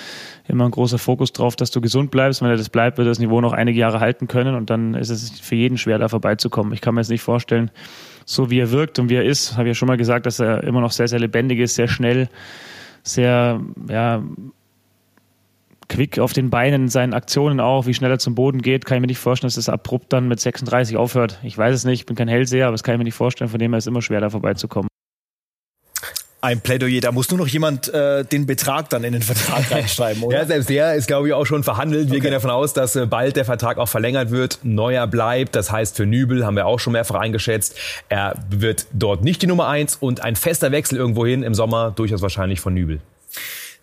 immer 0.48 0.65
ein 0.65 0.72
großer 0.72 0.98
Fokus 0.98 1.34
drauf, 1.34 1.55
dass 1.55 1.72
du 1.72 1.82
gesund 1.82 2.12
bleibst. 2.12 2.41
Wenn 2.41 2.50
er 2.50 2.58
das 2.58 2.70
bleibt, 2.70 2.98
wird 2.98 3.08
er 3.08 3.12
das 3.12 3.20
Niveau 3.20 3.41
noch 3.41 3.53
einige 3.53 3.79
Jahre 3.79 4.00
halten 4.00 4.27
können 4.27 4.55
und 4.55 4.70
dann 4.70 4.94
ist 4.94 5.10
es 5.10 5.39
für 5.39 5.55
jeden 5.55 5.77
schwer, 5.77 5.98
da 5.98 6.08
vorbeizukommen. 6.08 6.74
Ich 6.74 6.82
kann 6.82 6.96
mir 6.96 7.01
jetzt 7.01 7.10
nicht 7.10 7.22
vorstellen, 7.22 7.72
so 8.25 8.50
wie 8.50 8.60
er 8.60 8.72
wirkt 8.72 8.98
und 9.00 9.10
wie 9.10 9.15
er 9.15 9.25
ist, 9.25 9.53
habe 9.53 9.63
ich 9.63 9.72
ja 9.72 9.75
schon 9.75 9.88
mal 9.88 9.98
gesagt, 9.98 10.25
dass 10.25 10.39
er 10.39 10.63
immer 10.63 10.82
noch 10.82 10.91
sehr, 10.91 11.08
sehr 11.08 11.20
lebendig 11.20 11.60
ist, 11.60 11.75
sehr 11.75 11.88
schnell, 11.88 12.29
sehr, 13.03 13.62
ja, 13.89 14.24
quick 15.89 16.20
auf 16.20 16.34
den 16.34 16.50
Beinen, 16.50 16.89
seinen 16.89 17.13
Aktionen 17.13 17.60
auch, 17.60 17.86
wie 17.86 17.94
schnell 17.94 18.12
er 18.12 18.20
zum 18.20 18.36
Boden 18.36 18.62
geht, 18.62 18.86
kann 18.86 18.98
ich 18.98 19.01
mir 19.01 19.08
nicht 19.08 19.20
vorstellen, 19.20 19.48
dass 19.48 19.56
das 19.56 19.70
abrupt 19.70 20.13
dann 20.13 20.27
mit 20.27 20.39
36 20.39 20.98
aufhört. 20.98 21.39
Ich 21.44 21.58
weiß 21.58 21.75
es 21.75 21.86
nicht, 21.86 22.01
ich 22.01 22.06
bin 22.06 22.15
kein 22.15 22.27
Hellseher, 22.27 22.68
aber 22.68 22.74
das 22.74 22.84
kann 22.84 22.96
ich 22.96 22.98
mir 22.98 23.06
nicht 23.06 23.15
vorstellen, 23.15 23.50
von 23.50 23.60
dem 23.60 23.72
her 23.72 23.77
ist 23.77 23.86
es 23.86 23.88
immer 23.88 24.01
schwer, 24.01 24.22
da 24.22 24.30
vorbeizukommen 24.30 24.89
ein 26.46 26.62
Plädoyer. 26.62 27.01
Da 27.01 27.12
muss 27.12 27.30
nur 27.30 27.39
noch 27.39 27.48
jemand 27.48 27.94
äh, 27.94 28.24
den 28.24 28.46
Betrag 28.46 28.89
dann 28.89 29.04
in 29.04 29.13
den 29.13 29.22
Vertrag 29.22 29.70
reinschreiben, 29.72 30.24
oder? 30.24 30.38
ja, 30.38 30.46
selbst 30.46 30.70
der 30.70 30.94
ist, 30.94 31.08
glaube 31.08 31.27
ich, 31.27 31.34
auch 31.34 31.46
schon 31.46 31.63
verhandelt. 31.63 32.08
Wir 32.08 32.18
okay. 32.18 32.22
gehen 32.22 32.32
davon 32.32 32.51
aus, 32.51 32.74
dass 32.74 32.96
äh, 32.96 33.06
bald 33.06 33.36
der 33.36 33.46
Vertrag 33.46 33.77
auch 33.77 33.89
verlängert 33.89 34.32
wird. 34.32 34.60
Neuer 34.63 35.08
bleibt. 35.08 35.56
Das 35.56 35.72
heißt, 35.72 35.98
für 35.98 36.06
Nübel 36.06 36.46
haben 36.46 36.56
wir 36.56 36.68
auch 36.68 36.80
schon 36.80 36.94
mehrfach 36.94 37.15
eingeschätzt. 37.15 37.75
Er 38.10 38.36
wird 38.50 38.88
dort 38.94 39.24
nicht 39.24 39.42
die 39.42 39.48
Nummer 39.48 39.68
eins 39.68 39.96
und 39.96 40.22
ein 40.22 40.36
fester 40.36 40.72
Wechsel 40.72 40.98
irgendwohin 40.98 41.44
im 41.44 41.56
Sommer 41.56 41.92
durchaus 41.92 42.22
wahrscheinlich 42.22 42.62
von 42.62 42.74
Nübel. 42.74 43.01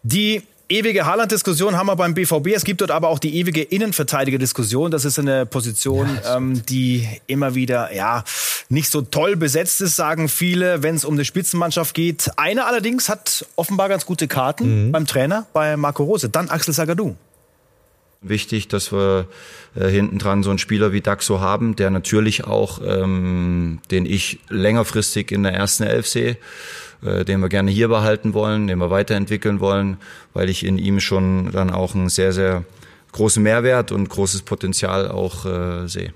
Die 0.04 0.42
ewige 0.68 1.06
Haaland-Diskussion 1.06 1.76
haben 1.76 1.86
wir 1.86 1.96
beim 1.96 2.14
BVB. 2.14 2.48
Es 2.54 2.64
gibt 2.64 2.80
dort 2.80 2.90
aber 2.90 3.08
auch 3.08 3.18
die 3.18 3.36
ewige 3.36 3.62
Innenverteidiger-Diskussion. 3.62 4.90
Das 4.90 5.04
ist 5.04 5.18
eine 5.18 5.46
Position, 5.46 6.18
ja, 6.22 6.36
ähm, 6.36 6.62
die 6.66 7.08
immer 7.26 7.54
wieder 7.54 7.94
ja 7.94 8.24
nicht 8.68 8.90
so 8.90 9.02
toll 9.02 9.36
besetzt 9.36 9.80
ist, 9.80 9.96
sagen 9.96 10.28
viele, 10.28 10.82
wenn 10.82 10.94
es 10.94 11.04
um 11.04 11.14
eine 11.14 11.24
Spitzenmannschaft 11.24 11.94
geht. 11.94 12.30
Einer 12.36 12.66
allerdings 12.66 13.08
hat 13.08 13.46
offenbar 13.56 13.88
ganz 13.88 14.06
gute 14.06 14.28
Karten 14.28 14.86
mhm. 14.86 14.92
beim 14.92 15.06
Trainer, 15.06 15.46
bei 15.52 15.76
Marco 15.76 16.04
Rose. 16.04 16.28
Dann 16.28 16.48
Axel 16.48 16.72
Sagadou. 16.72 17.16
Wichtig, 18.24 18.68
dass 18.68 18.92
wir 18.92 19.26
äh, 19.74 19.88
hinten 19.88 20.18
dran 20.18 20.44
so 20.44 20.50
einen 20.50 20.60
Spieler 20.60 20.92
wie 20.92 21.00
Daxo 21.00 21.40
haben, 21.40 21.74
der 21.74 21.90
natürlich 21.90 22.44
auch, 22.44 22.80
ähm, 22.84 23.80
den 23.90 24.06
ich 24.06 24.38
längerfristig 24.48 25.32
in 25.32 25.42
der 25.42 25.54
ersten 25.54 25.82
Elf 25.82 26.06
sehe 26.06 26.36
äh, 27.04 27.24
den 27.24 27.40
wir 27.40 27.48
gerne 27.48 27.70
hier 27.70 27.88
behalten 27.88 28.34
wollen, 28.34 28.66
den 28.66 28.78
wir 28.78 28.90
weiterentwickeln 28.90 29.60
wollen, 29.60 29.96
weil 30.32 30.48
ich 30.48 30.64
in 30.64 30.78
ihm 30.78 31.00
schon 31.00 31.50
dann 31.52 31.70
auch 31.70 31.94
einen 31.94 32.08
sehr, 32.08 32.32
sehr 32.32 32.64
großen 33.12 33.42
Mehrwert 33.42 33.92
und 33.92 34.08
großes 34.08 34.42
Potenzial 34.42 35.10
auch 35.10 35.44
äh, 35.44 35.86
sehe. 35.88 36.12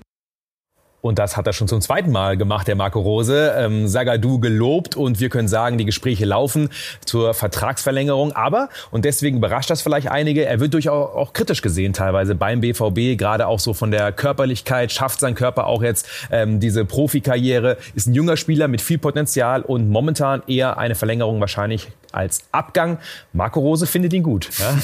Und 1.07 1.19
das 1.19 1.37
hat 1.37 1.47
er 1.47 1.53
schon 1.53 1.67
zum 1.67 1.81
zweiten 1.81 2.11
Mal 2.11 2.37
gemacht, 2.37 2.67
der 2.67 2.75
Marco 2.75 2.99
Rose. 2.99 3.53
Ähm, 3.57 3.87
Sagadu 3.87 4.39
gelobt 4.39 4.95
und 4.95 5.19
wir 5.19 5.29
können 5.29 5.47
sagen, 5.47 5.77
die 5.77 5.85
Gespräche 5.85 6.25
laufen 6.25 6.69
zur 7.05 7.33
Vertragsverlängerung. 7.33 8.33
Aber, 8.33 8.69
und 8.91 9.05
deswegen 9.05 9.37
überrascht 9.37 9.69
das 9.69 9.81
vielleicht 9.81 10.09
einige, 10.09 10.45
er 10.45 10.59
wird 10.59 10.73
durchaus 10.73 11.15
auch 11.15 11.33
kritisch 11.33 11.61
gesehen 11.61 11.93
teilweise 11.93 12.35
beim 12.35 12.61
BVB, 12.61 13.17
gerade 13.17 13.47
auch 13.47 13.59
so 13.59 13.73
von 13.73 13.91
der 13.91 14.11
Körperlichkeit, 14.11 14.91
schafft 14.91 15.19
sein 15.19 15.35
Körper 15.35 15.67
auch 15.67 15.81
jetzt 15.81 16.07
ähm, 16.31 16.59
diese 16.59 16.85
Profikarriere, 16.85 17.77
ist 17.95 18.07
ein 18.07 18.13
junger 18.13 18.37
Spieler 18.37 18.67
mit 18.67 18.81
viel 18.81 18.97
Potenzial 18.97 19.61
und 19.61 19.89
momentan 19.89 20.43
eher 20.47 20.77
eine 20.77 20.95
Verlängerung 20.95 21.39
wahrscheinlich 21.39 21.87
als 22.11 22.43
Abgang. 22.51 22.99
Marco 23.33 23.59
Rose 23.59 23.87
findet 23.87 24.13
ihn 24.13 24.23
gut. 24.23 24.49
Ja? 24.59 24.77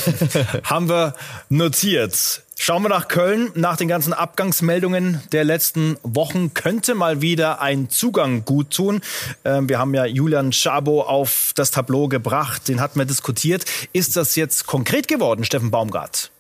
Haben 0.64 0.90
wir 0.90 1.16
notiert. 1.50 2.44
Schauen 2.58 2.84
wir 2.84 2.90
nach 2.90 3.08
Köln. 3.08 3.52
Nach 3.56 3.76
den 3.76 3.88
ganzen 3.88 4.14
Abgangsmeldungen 4.14 5.22
der 5.32 5.44
letzten 5.44 5.98
Wochen 6.04 6.54
könnte 6.54 6.96
mal 6.96 7.22
wieder 7.22 7.62
ein 7.62 7.90
Zugang 7.90 8.46
gut 8.46 8.70
tun. 8.70 9.02
Ähm, 9.44 9.68
wir 9.68 9.80
haben 9.80 9.94
ja 9.94 10.06
Julian 10.06 10.54
Schabo 10.54 11.02
auf 11.02 11.52
das 11.56 11.72
Tableau 11.72 12.08
gebracht. 12.08 12.68
Den 12.68 12.80
hatten 12.80 13.00
wir 13.00 13.06
diskutiert. 13.06 13.66
Ist 13.92 14.16
das 14.16 14.36
jetzt 14.36 14.68
konkret 14.68 15.08
geworden, 15.08 15.44
Steffen 15.44 15.72
Baumgart? 15.72 16.32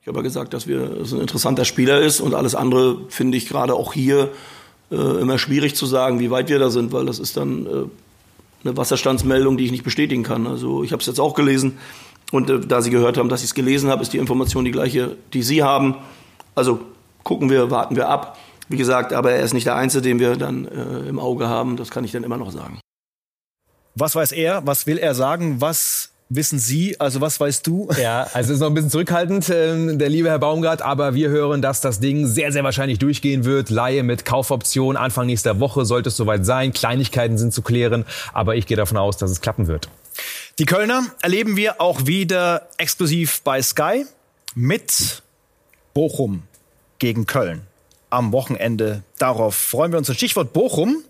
Ich 0.00 0.08
habe 0.08 0.18
ja 0.18 0.22
gesagt, 0.22 0.52
dass 0.52 0.66
wir 0.66 0.80
dass 0.88 1.12
ein 1.12 1.20
interessanter 1.20 1.64
Spieler 1.64 2.00
ist 2.00 2.20
und 2.20 2.34
alles 2.34 2.56
andere 2.56 2.98
finde 3.08 3.38
ich 3.38 3.48
gerade 3.48 3.74
auch 3.74 3.92
hier 3.92 4.30
äh, 4.90 4.96
immer 4.96 5.38
schwierig 5.38 5.76
zu 5.76 5.86
sagen, 5.86 6.18
wie 6.18 6.30
weit 6.30 6.48
wir 6.48 6.58
da 6.58 6.70
sind, 6.70 6.92
weil 6.92 7.06
das 7.06 7.20
ist 7.20 7.36
dann 7.36 7.66
äh, 7.66 7.84
eine 8.64 8.76
Wasserstandsmeldung, 8.76 9.56
die 9.56 9.64
ich 9.64 9.72
nicht 9.72 9.84
bestätigen 9.84 10.22
kann. 10.22 10.46
Also 10.46 10.82
ich 10.82 10.92
habe 10.92 11.00
es 11.00 11.06
jetzt 11.06 11.20
auch 11.20 11.34
gelesen. 11.34 11.78
Und 12.30 12.50
äh, 12.50 12.60
da 12.60 12.80
Sie 12.80 12.90
gehört 12.90 13.18
haben, 13.18 13.28
dass 13.28 13.40
ich 13.40 13.50
es 13.50 13.54
gelesen 13.54 13.90
habe, 13.90 14.02
ist 14.02 14.12
die 14.12 14.18
Information 14.18 14.64
die 14.64 14.70
gleiche, 14.70 15.16
die 15.32 15.42
Sie 15.42 15.62
haben. 15.62 15.96
Also 16.54 16.80
gucken 17.24 17.50
wir, 17.50 17.70
warten 17.70 17.96
wir 17.96 18.08
ab. 18.08 18.38
Wie 18.68 18.76
gesagt, 18.76 19.12
aber 19.12 19.32
er 19.32 19.42
ist 19.42 19.52
nicht 19.52 19.66
der 19.66 19.76
Einzige, 19.76 20.02
den 20.02 20.18
wir 20.18 20.36
dann 20.36 20.66
äh, 20.66 21.08
im 21.08 21.18
Auge 21.18 21.48
haben. 21.48 21.76
Das 21.76 21.90
kann 21.90 22.04
ich 22.04 22.12
dann 22.12 22.24
immer 22.24 22.38
noch 22.38 22.52
sagen. 22.52 22.80
Was 23.94 24.14
weiß 24.14 24.32
er? 24.32 24.66
Was 24.66 24.86
will 24.86 24.98
er 24.98 25.14
sagen? 25.14 25.60
Was 25.60 26.11
wissen 26.34 26.58
Sie? 26.58 26.98
Also 26.98 27.20
was 27.20 27.38
weißt 27.38 27.66
du? 27.66 27.88
Ja, 28.00 28.22
also 28.32 28.50
es 28.50 28.56
ist 28.56 28.60
noch 28.60 28.68
ein 28.68 28.74
bisschen 28.74 28.90
zurückhaltend, 28.90 29.48
äh, 29.48 29.96
der 29.96 30.08
liebe 30.08 30.28
Herr 30.28 30.38
Baumgart, 30.38 30.82
aber 30.82 31.14
wir 31.14 31.28
hören, 31.28 31.62
dass 31.62 31.80
das 31.80 32.00
Ding 32.00 32.26
sehr, 32.26 32.52
sehr 32.52 32.64
wahrscheinlich 32.64 32.98
durchgehen 32.98 33.44
wird. 33.44 33.70
Laie 33.70 34.02
mit 34.02 34.24
Kaufoption 34.24 34.96
Anfang 34.96 35.26
nächster 35.26 35.60
Woche 35.60 35.84
sollte 35.84 36.08
es 36.08 36.16
soweit 36.16 36.46
sein. 36.46 36.72
Kleinigkeiten 36.72 37.38
sind 37.38 37.52
zu 37.52 37.62
klären, 37.62 38.04
aber 38.32 38.56
ich 38.56 38.66
gehe 38.66 38.76
davon 38.76 38.96
aus, 38.96 39.16
dass 39.16 39.30
es 39.30 39.40
klappen 39.40 39.66
wird. 39.66 39.88
Die 40.58 40.64
Kölner 40.64 41.04
erleben 41.22 41.56
wir 41.56 41.80
auch 41.80 42.06
wieder 42.06 42.68
exklusiv 42.78 43.42
bei 43.42 43.62
Sky 43.62 44.06
mit 44.54 45.22
Bochum 45.94 46.42
gegen 46.98 47.26
Köln 47.26 47.62
am 48.10 48.32
Wochenende. 48.32 49.02
Darauf 49.18 49.54
freuen 49.54 49.92
wir 49.92 49.98
uns. 49.98 50.08
Und 50.08 50.14
Stichwort 50.14 50.52
Bochum. 50.52 51.02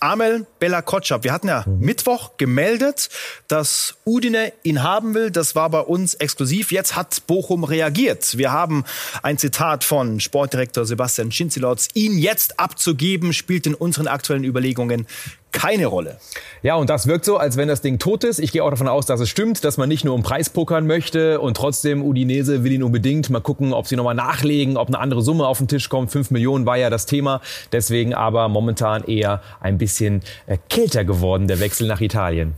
Amel 0.00 0.46
Bella 0.58 0.82
Kotschap. 0.82 1.24
Wir 1.24 1.32
hatten 1.32 1.48
ja 1.48 1.64
mhm. 1.66 1.80
Mittwoch 1.80 2.36
gemeldet, 2.36 3.08
dass 3.48 3.96
Udine 4.04 4.52
ihn 4.62 4.82
haben 4.82 5.14
will. 5.14 5.30
Das 5.30 5.54
war 5.54 5.70
bei 5.70 5.80
uns 5.80 6.14
exklusiv. 6.14 6.72
Jetzt 6.72 6.96
hat 6.96 7.26
Bochum 7.26 7.64
reagiert. 7.64 8.38
Wir 8.38 8.52
haben 8.52 8.84
ein 9.22 9.38
Zitat 9.38 9.84
von 9.84 10.20
Sportdirektor 10.20 10.84
Sebastian 10.86 11.32
Schinzilotz. 11.32 11.88
Ihn 11.94 12.18
jetzt 12.18 12.60
abzugeben, 12.60 13.32
spielt 13.32 13.66
in 13.66 13.74
unseren 13.74 14.08
aktuellen 14.08 14.44
Überlegungen 14.44 15.06
keine 15.52 15.86
Rolle. 15.86 16.18
Ja, 16.62 16.74
und 16.74 16.90
das 16.90 17.06
wirkt 17.06 17.24
so, 17.24 17.36
als 17.36 17.56
wenn 17.56 17.68
das 17.68 17.80
Ding 17.80 17.98
tot 17.98 18.24
ist. 18.24 18.38
Ich 18.38 18.52
gehe 18.52 18.62
auch 18.62 18.70
davon 18.70 18.88
aus, 18.88 19.06
dass 19.06 19.20
es 19.20 19.28
stimmt, 19.28 19.64
dass 19.64 19.76
man 19.76 19.88
nicht 19.88 20.04
nur 20.04 20.14
um 20.14 20.22
Preis 20.22 20.50
pokern 20.50 20.86
möchte 20.86 21.40
und 21.40 21.56
trotzdem 21.56 22.02
Udinese 22.02 22.64
will 22.64 22.72
ihn 22.72 22.82
unbedingt. 22.82 23.30
Mal 23.30 23.40
gucken, 23.40 23.72
ob 23.72 23.86
sie 23.86 23.96
nochmal 23.96 24.14
nachlegen, 24.14 24.76
ob 24.76 24.88
eine 24.88 24.98
andere 24.98 25.22
Summe 25.22 25.46
auf 25.46 25.58
den 25.58 25.68
Tisch 25.68 25.88
kommt. 25.88 26.10
Fünf 26.10 26.30
Millionen 26.30 26.66
war 26.66 26.76
ja 26.76 26.90
das 26.90 27.06
Thema. 27.06 27.40
Deswegen 27.72 28.14
aber 28.14 28.48
momentan 28.48 29.04
eher 29.04 29.42
ein 29.60 29.78
bisschen 29.78 30.22
äh, 30.46 30.58
kälter 30.68 31.04
geworden, 31.04 31.48
der 31.48 31.60
Wechsel 31.60 31.86
nach 31.86 32.00
Italien. 32.00 32.54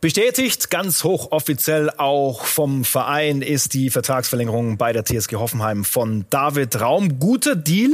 Bestätigt 0.00 0.70
ganz 0.70 1.04
hochoffiziell 1.04 1.90
auch 1.96 2.44
vom 2.44 2.84
Verein 2.84 3.40
ist 3.40 3.72
die 3.72 3.88
Vertragsverlängerung 3.90 4.76
bei 4.76 4.92
der 4.92 5.04
TSG 5.04 5.36
Hoffenheim 5.36 5.84
von 5.84 6.26
David 6.28 6.80
Raum. 6.80 7.18
Guter 7.18 7.56
Deal, 7.56 7.90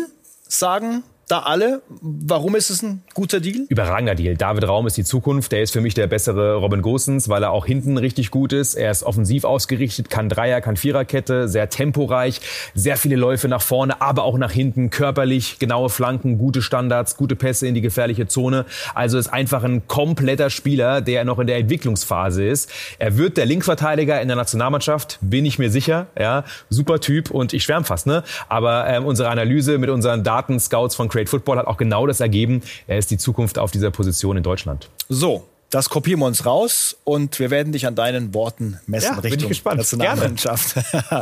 sagen 0.48 1.04
da 1.28 1.40
alle. 1.40 1.82
Warum 1.88 2.56
ist 2.56 2.70
es 2.70 2.82
ein 2.82 3.02
guter 3.14 3.40
Deal? 3.40 3.66
Überragender 3.68 4.14
Deal. 4.14 4.36
David 4.36 4.66
Raum 4.68 4.86
ist 4.86 4.96
die 4.96 5.04
Zukunft. 5.04 5.52
Der 5.52 5.62
ist 5.62 5.72
für 5.72 5.80
mich 5.80 5.94
der 5.94 6.06
bessere 6.06 6.56
Robin 6.56 6.82
Gosens, 6.82 7.28
weil 7.28 7.42
er 7.42 7.52
auch 7.52 7.66
hinten 7.66 7.96
richtig 7.96 8.30
gut 8.30 8.52
ist. 8.52 8.74
Er 8.74 8.90
ist 8.90 9.02
offensiv 9.02 9.44
ausgerichtet, 9.44 10.10
kann 10.10 10.28
Dreier, 10.28 10.60
kann 10.60 10.76
Viererkette, 10.76 11.48
sehr 11.48 11.68
temporeich, 11.68 12.40
sehr 12.74 12.96
viele 12.96 13.16
Läufe 13.16 13.48
nach 13.48 13.62
vorne, 13.62 14.02
aber 14.02 14.24
auch 14.24 14.36
nach 14.36 14.50
hinten, 14.50 14.90
körperlich, 14.90 15.58
genaue 15.58 15.88
Flanken, 15.88 16.38
gute 16.38 16.60
Standards, 16.60 17.16
gute 17.16 17.36
Pässe 17.36 17.66
in 17.66 17.74
die 17.74 17.80
gefährliche 17.80 18.26
Zone. 18.26 18.66
Also 18.94 19.18
ist 19.18 19.32
einfach 19.32 19.64
ein 19.64 19.86
kompletter 19.86 20.50
Spieler, 20.50 21.00
der 21.00 21.24
noch 21.24 21.38
in 21.38 21.46
der 21.46 21.56
Entwicklungsphase 21.56 22.44
ist. 22.44 22.70
Er 22.98 23.16
wird 23.16 23.36
der 23.36 23.46
Linkverteidiger 23.46 24.20
in 24.20 24.28
der 24.28 24.36
Nationalmannschaft, 24.36 25.18
bin 25.20 25.46
ich 25.46 25.58
mir 25.58 25.70
sicher. 25.70 26.08
Ja, 26.18 26.44
super 26.68 27.00
Typ 27.00 27.30
und 27.30 27.52
ich 27.52 27.62
schwärme 27.64 27.86
fast. 27.86 28.06
Ne? 28.06 28.22
Aber 28.48 28.86
ähm, 28.88 29.04
unsere 29.06 29.28
Analyse 29.28 29.78
mit 29.78 29.88
unseren 29.88 30.24
Datenscouts 30.24 30.94
von 30.94 31.08
Great 31.12 31.28
Football 31.28 31.58
hat 31.58 31.66
auch 31.66 31.76
genau 31.76 32.06
das 32.06 32.20
ergeben. 32.20 32.62
Er 32.86 32.98
ist 32.98 33.10
die 33.10 33.18
Zukunft 33.18 33.58
auf 33.58 33.70
dieser 33.70 33.90
Position 33.90 34.38
in 34.38 34.42
Deutschland. 34.42 34.88
So, 35.08 35.46
Das 35.72 35.88
kopieren 35.88 36.20
wir 36.20 36.26
uns 36.26 36.44
raus 36.44 36.98
und 37.02 37.38
wir 37.38 37.50
werden 37.50 37.72
dich 37.72 37.86
an 37.86 37.94
deinen 37.94 38.34
Worten 38.34 38.78
messen 38.84 39.14
ja, 39.14 39.20
Richtung 39.20 39.30
bin 39.30 39.40
ich 39.40 39.48
gespannt. 39.48 39.78
Nationalmannschaft. 39.78 40.76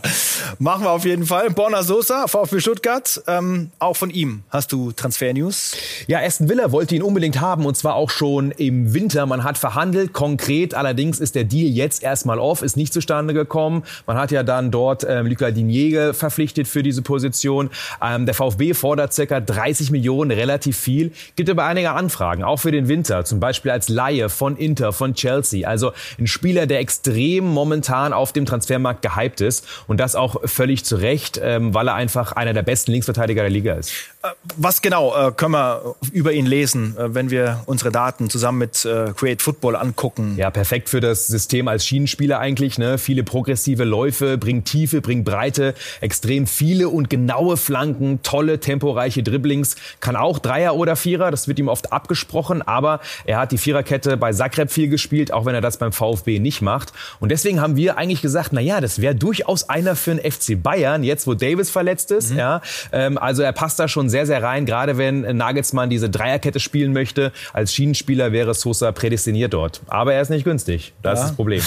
Machen 0.59 0.83
wir 0.83 0.91
auf 0.91 1.05
jeden 1.05 1.25
Fall. 1.25 1.51
Borna 1.51 1.85
Sosa, 1.85 2.27
VfB 2.27 2.59
Stuttgart. 2.59 3.23
Ähm, 3.29 3.71
auch 3.79 3.97
von 3.97 4.11
ihm 4.11 4.43
hast 4.51 4.73
du 4.73 4.91
Transfer-News? 4.91 5.77
Ja, 6.09 6.19
Aston 6.19 6.49
Villa 6.49 6.73
wollte 6.73 6.97
ihn 6.97 7.03
unbedingt 7.05 7.41
haben 7.41 7.65
und 7.65 7.77
zwar 7.77 7.95
auch 7.95 8.11
schon 8.11 8.51
im 8.51 8.93
Winter. 8.93 9.25
Man 9.25 9.45
hat 9.45 9.57
verhandelt, 9.57 10.13
konkret. 10.13 10.75
Allerdings 10.75 11.21
ist 11.21 11.37
der 11.37 11.45
Deal 11.45 11.71
jetzt 11.71 12.03
erstmal 12.03 12.41
off, 12.41 12.63
ist 12.63 12.77
nicht 12.77 12.93
zustande 12.93 13.35
gekommen. 13.35 13.85
Man 14.09 14.17
hat 14.17 14.33
ja 14.33 14.43
dann 14.43 14.73
dort 14.73 15.07
ähm, 15.09 15.29
Luca 15.29 15.53
Diniege 15.53 16.13
verpflichtet 16.13 16.67
für 16.67 16.83
diese 16.83 17.03
Position. 17.03 17.71
Ähm, 18.03 18.27
der 18.27 18.35
VfB 18.35 18.75
fordert 18.75 19.15
circa 19.15 19.39
30 19.39 19.93
Millionen, 19.93 20.33
relativ 20.33 20.77
viel. 20.77 21.13
Gibt 21.37 21.49
aber 21.49 21.67
einige 21.67 21.93
Anfragen, 21.93 22.43
auch 22.43 22.57
für 22.57 22.73
den 22.73 22.89
Winter. 22.89 23.25
Zum 23.25 23.39
Beispiel 23.39 23.71
als 23.71 23.89
Laie 23.89 24.29
von 24.41 24.57
Inter, 24.57 24.95
von 24.95 25.13
Chelsea. 25.13 25.69
Also 25.69 25.93
ein 26.19 26.27
Spieler, 26.27 26.67
der 26.67 26.79
extrem 26.79 27.45
momentan 27.45 28.15
auf 28.15 28.33
dem 28.33 28.47
Transfermarkt 28.47 29.03
gehypt 29.03 29.43
ist. 29.43 29.67
Und 29.87 30.01
das 30.01 30.17
auch 30.17 30.37
völlig 30.47 30.83
zu 30.83 30.97
Recht, 30.97 31.39
ähm, 31.45 31.75
weil 31.75 31.89
er 31.89 31.95
einfach 31.95 32.33
einer 32.33 32.55
der 32.55 32.63
besten 32.63 32.93
Linksverteidiger 32.93 33.43
der 33.43 33.51
Liga 33.51 33.75
ist. 33.75 33.93
Äh, 34.23 34.29
was 34.57 34.83
genau 34.83 35.15
äh, 35.15 35.33
können 35.33 35.53
wir 35.53 35.95
über 36.13 36.33
ihn 36.33 36.47
lesen, 36.47 36.97
äh, 36.97 37.15
wenn 37.15 37.31
wir 37.31 37.63
unsere 37.67 37.91
Daten 37.91 38.31
zusammen 38.31 38.59
mit 38.59 38.87
Create 39.17 39.43
Football 39.43 39.77
angucken? 39.77 40.35
Ja, 40.37 40.51
perfekt 40.51 40.89
für 40.89 41.01
das 41.01 41.27
System 41.27 41.69
als 41.69 41.87
Schienenspieler 41.87 42.39
eigentlich. 42.39 42.79
Ne? 42.79 42.99
Viele 42.99 43.25
progressive 43.25 43.85
Läufe, 43.85 44.39
bringt 44.39 44.67
Tiefe, 44.67 45.01
bringt 45.01 45.25
Breite, 45.25 45.75
extrem 46.01 46.47
viele 46.47 46.89
und 46.89 47.11
genaue 47.11 47.57
Flanken, 47.57 48.23
tolle, 48.23 48.61
temporeiche 48.61 49.23
Dribblings. 49.23 49.77
Kann 50.01 50.17
auch 50.17 50.39
Dreier 50.39 50.77
oder 50.77 50.97
Vierer, 50.97 51.31
das 51.31 51.47
wird 51.47 51.59
ihm 51.59 51.69
oft 51.69 51.93
abgesprochen, 51.93 52.63
aber 52.63 53.01
er 53.25 53.39
hat 53.39 53.53
die 53.53 53.59
Viererkette 53.59 54.17
bei 54.17 54.30
Zagreb 54.33 54.71
viel 54.71 54.89
gespielt, 54.89 55.33
auch 55.33 55.45
wenn 55.45 55.55
er 55.55 55.61
das 55.61 55.77
beim 55.79 55.93
VfB 55.93 56.39
nicht 56.39 56.63
macht. 56.63 56.93
Und 57.21 57.31
deswegen 57.31 57.61
haben 57.61 57.77
wir 57.77 57.97
eigentlich 57.97 58.23
gesagt, 58.23 58.53
na 58.53 58.61
ja, 58.61 58.81
das 58.81 59.01
wäre 59.01 59.15
durchaus 59.15 59.69
einer 59.69 59.97
für 59.97 60.15
den 60.15 60.31
FC 60.31 60.61
Bayern, 60.61 61.03
jetzt 61.03 61.27
wo 61.27 61.35
Davis 61.35 61.71
verletzt 61.71 62.11
ist. 62.11 62.31
Mhm. 62.31 62.39
Ja, 62.39 62.61
ähm, 62.93 63.19
also 63.19 63.43
er 63.43 63.53
passt 63.53 63.79
da 63.79 63.89
schon 63.89 64.09
sehr, 64.09 64.27
sehr 64.27 64.43
rein, 64.43 64.67
gerade 64.67 64.99
wenn 64.99 65.37
Nagelsmann 65.37 65.91
diese 65.91 66.11
Dreierkette 66.11 66.61
spielen 66.61 66.93
möchte. 66.93 67.33
Als 67.53 67.75
Schienenspieler 67.75 68.33
wäre 68.33 68.55
Sosa 68.55 68.93
prädestiniert 68.93 69.53
dort. 69.53 69.81
Aber 69.89 70.15
er 70.15 70.23
ist 70.23 70.31
nicht 70.31 70.45
günstig. 70.45 70.93
Das 71.03 71.19
ja. 71.19 71.25
ist 71.25 71.31
das 71.31 71.37
Problem. 71.37 71.63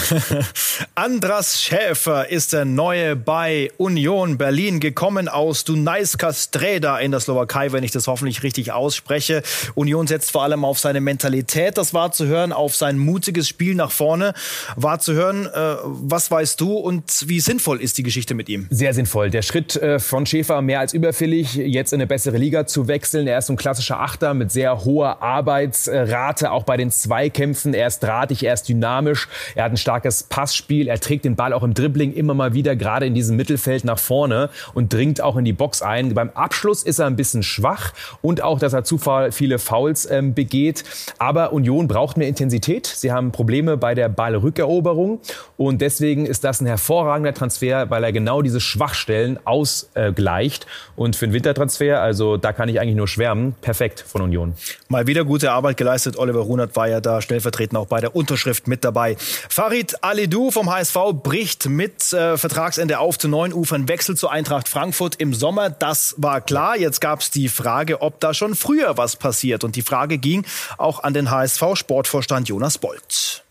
Andras 0.94 1.62
Schäfer 1.62 2.28
ist 2.28 2.52
der 2.52 2.64
Neue 2.64 3.16
bei 3.16 3.70
Union 3.76 4.38
Berlin 4.38 4.80
gekommen 4.80 5.28
aus 5.28 5.64
Dunajska 5.64 6.32
Streda 6.32 6.98
in 6.98 7.10
der 7.10 7.20
Slowakei, 7.20 7.72
wenn 7.72 7.84
ich 7.84 7.90
das 7.90 8.06
hoffentlich 8.06 8.42
richtig 8.42 8.72
ausspreche. 8.72 9.42
Union 9.74 10.06
setzt 10.06 10.30
vor 10.32 10.42
allem 10.42 10.64
auf 10.64 10.78
seine 10.78 11.00
Mentalität, 11.00 11.78
das 11.78 11.94
war 11.94 12.12
zu 12.12 12.26
hören, 12.26 12.52
auf 12.54 12.74
sein 12.74 12.98
mutiges 12.98 13.48
Spiel 13.48 13.74
nach 13.74 13.90
vorne 13.90 14.34
war 14.76 14.98
zu 14.98 15.12
hören. 15.12 15.46
Äh, 15.46 15.76
was 15.84 16.30
weißt 16.30 16.60
du 16.60 16.74
und 16.74 17.28
wie 17.28 17.40
sinnvoll 17.40 17.80
ist 17.80 17.98
die 17.98 18.02
Geschichte 18.02 18.34
mit 18.34 18.48
ihm? 18.48 18.66
Sehr 18.70 18.94
sinnvoll. 18.94 19.30
Der 19.30 19.42
Schritt 19.42 19.76
äh, 19.76 19.98
von 19.98 20.26
Schäfer 20.26 20.62
mehr 20.62 20.80
als 20.80 20.94
überfällig, 20.94 21.54
jetzt 21.54 21.92
in 21.92 22.00
eine 22.00 22.06
bessere 22.06 22.38
Liga 22.38 22.66
zu 22.66 22.88
wechseln. 22.88 23.26
Er 23.26 23.38
ist 23.38 23.50
ein 23.50 23.56
klassischer 23.56 24.00
Achter 24.00 24.34
mit 24.34 24.52
sehr 24.52 24.84
hoher 24.84 25.22
Arbeitsrate, 25.22 26.50
auch 26.50 26.64
bei 26.64 26.76
den 26.76 26.90
Zweikämpfen. 26.90 27.74
Er 27.74 27.88
ist 27.88 28.00
drahtig, 28.00 28.44
er 28.44 28.54
ist 28.54 28.68
dynamisch, 28.68 29.28
er 29.54 29.64
hat 29.64 29.72
ein 29.72 29.76
starkes 29.76 30.22
Passspiel, 30.22 30.88
er 30.88 31.00
trägt 31.00 31.24
den 31.24 31.36
Ball 31.36 31.52
auch 31.52 31.62
im 31.62 31.74
Dribbling 31.74 32.12
immer 32.12 32.34
mal 32.34 32.54
wieder, 32.54 32.76
gerade 32.76 33.06
in 33.06 33.14
diesem 33.14 33.36
Mittelfeld 33.36 33.84
nach 33.84 33.98
vorne 33.98 34.50
und 34.74 34.92
dringt 34.92 35.20
auch 35.20 35.36
in 35.36 35.44
die 35.44 35.52
Box 35.52 35.82
ein. 35.82 36.14
Beim 36.14 36.30
Abschluss 36.30 36.82
ist 36.82 36.98
er 36.98 37.06
ein 37.06 37.16
bisschen 37.16 37.42
schwach 37.42 37.92
und 38.22 38.42
auch, 38.42 38.58
dass 38.58 38.72
er 38.72 38.84
zu 38.84 38.98
viele 39.30 39.58
Fouls 39.58 40.08
ähm, 40.10 40.34
begeht. 40.34 40.84
Aber 41.18 41.52
Union 41.52 41.88
braucht 41.88 42.16
mehr 42.16 42.28
Intensität. 42.28 42.43
Sie 42.86 43.12
haben 43.12 43.32
Probleme 43.32 43.76
bei 43.76 43.94
der 43.94 44.08
Ballrückeroberung 44.08 45.20
und 45.56 45.80
deswegen 45.80 46.26
ist 46.26 46.44
das 46.44 46.60
ein 46.60 46.66
hervorragender 46.66 47.34
Transfer, 47.34 47.90
weil 47.90 48.04
er 48.04 48.12
genau 48.12 48.42
diese 48.42 48.60
Schwachstellen 48.60 49.38
ausgleicht. 49.44 50.66
Und 50.96 51.16
für 51.16 51.26
einen 51.26 51.34
Wintertransfer, 51.34 52.00
also 52.00 52.36
da 52.36 52.52
kann 52.52 52.68
ich 52.68 52.80
eigentlich 52.80 52.96
nur 52.96 53.08
schwärmen, 53.08 53.54
perfekt 53.60 54.04
von 54.06 54.22
Union. 54.22 54.54
Mal 54.88 55.06
wieder 55.06 55.24
gute 55.24 55.52
Arbeit 55.52 55.76
geleistet. 55.76 56.16
Oliver 56.16 56.40
Runert 56.40 56.76
war 56.76 56.88
ja 56.88 57.00
da 57.00 57.20
stellvertretend 57.20 57.78
auch 57.78 57.86
bei 57.86 58.00
der 58.00 58.16
Unterschrift 58.16 58.68
mit 58.68 58.84
dabei. 58.84 59.16
Farid 59.18 60.02
Alidou 60.02 60.50
vom 60.50 60.72
HSV 60.72 60.96
bricht 61.22 61.68
mit 61.68 62.12
äh, 62.12 62.36
Vertragsende 62.36 62.98
auf 62.98 63.18
zu 63.18 63.28
neuen 63.28 63.52
Ufern, 63.52 63.88
Wechsel 63.88 64.16
zur 64.16 64.32
Eintracht 64.32 64.68
Frankfurt 64.68 65.16
im 65.16 65.34
Sommer. 65.34 65.70
Das 65.70 66.14
war 66.18 66.40
klar. 66.40 66.76
Jetzt 66.76 67.00
gab 67.00 67.20
es 67.20 67.30
die 67.30 67.48
Frage, 67.48 68.02
ob 68.02 68.20
da 68.20 68.34
schon 68.34 68.54
früher 68.54 68.96
was 68.96 69.16
passiert. 69.16 69.64
Und 69.64 69.76
die 69.76 69.82
Frage 69.82 70.18
ging 70.18 70.44
auch 70.78 71.02
an 71.02 71.14
den 71.14 71.30
HSV-Sportvorstand 71.30 72.33
Jonas 72.42 72.78
Bolt. 72.78 73.44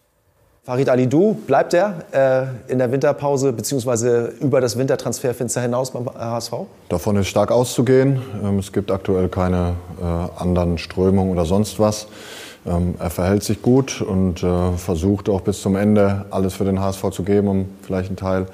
Farid 0.65 0.88
Alidou, 0.88 1.34
bleibt 1.34 1.74
er 1.74 2.06
äh, 2.13 2.72
in 2.72 2.80
der 2.80 2.89
Winterpause 2.89 3.52
bzw. 3.52 4.30
über 4.39 4.62
das 4.62 4.78
Wintertransferfenster 4.78 5.60
hinaus 5.60 5.91
beim 5.91 6.08
HSV? 6.08 6.54
Davon 6.88 7.17
ist 7.17 7.28
stark 7.28 7.52
auszugehen. 7.52 8.22
Ähm, 8.41 8.60
es 8.60 8.72
gibt 8.72 8.89
aktuell 8.89 9.28
keine 9.28 9.74
äh, 10.02 10.41
anderen 10.41 10.78
Strömungen 10.78 11.34
oder 11.34 11.43
sonst 11.43 11.80
was. 11.80 12.08
Ähm, 12.65 12.96
er 12.98 13.10
verhält 13.10 13.43
sich 13.43 13.62
gut 13.62 14.02
und 14.02 14.41
äh, 14.41 14.72
versucht 14.78 15.28
auch 15.28 15.41
bis 15.41 15.62
zum 15.62 15.76
Ende 15.76 16.26
alles 16.30 16.54
für 16.54 16.63
den 16.63 16.80
HSV 16.80 17.10
zu 17.12 17.24
geben, 17.24 17.50
um 17.50 17.69
vielleicht 17.82 18.08
einen 18.08 18.15
Teil 18.15 18.46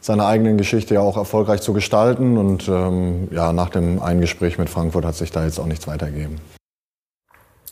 seiner 0.00 0.26
eigenen 0.26 0.56
Geschichte 0.56 0.94
ja 0.94 1.00
auch 1.00 1.16
erfolgreich 1.16 1.62
zu 1.62 1.72
gestalten. 1.72 2.38
Und 2.38 2.68
ähm, 2.68 3.26
ja, 3.32 3.52
nach 3.52 3.70
dem 3.70 4.00
Eingespräch 4.00 4.56
mit 4.56 4.70
Frankfurt 4.70 5.04
hat 5.04 5.16
sich 5.16 5.32
da 5.32 5.44
jetzt 5.44 5.58
auch 5.58 5.66
nichts 5.66 5.88
weitergegeben 5.88 6.36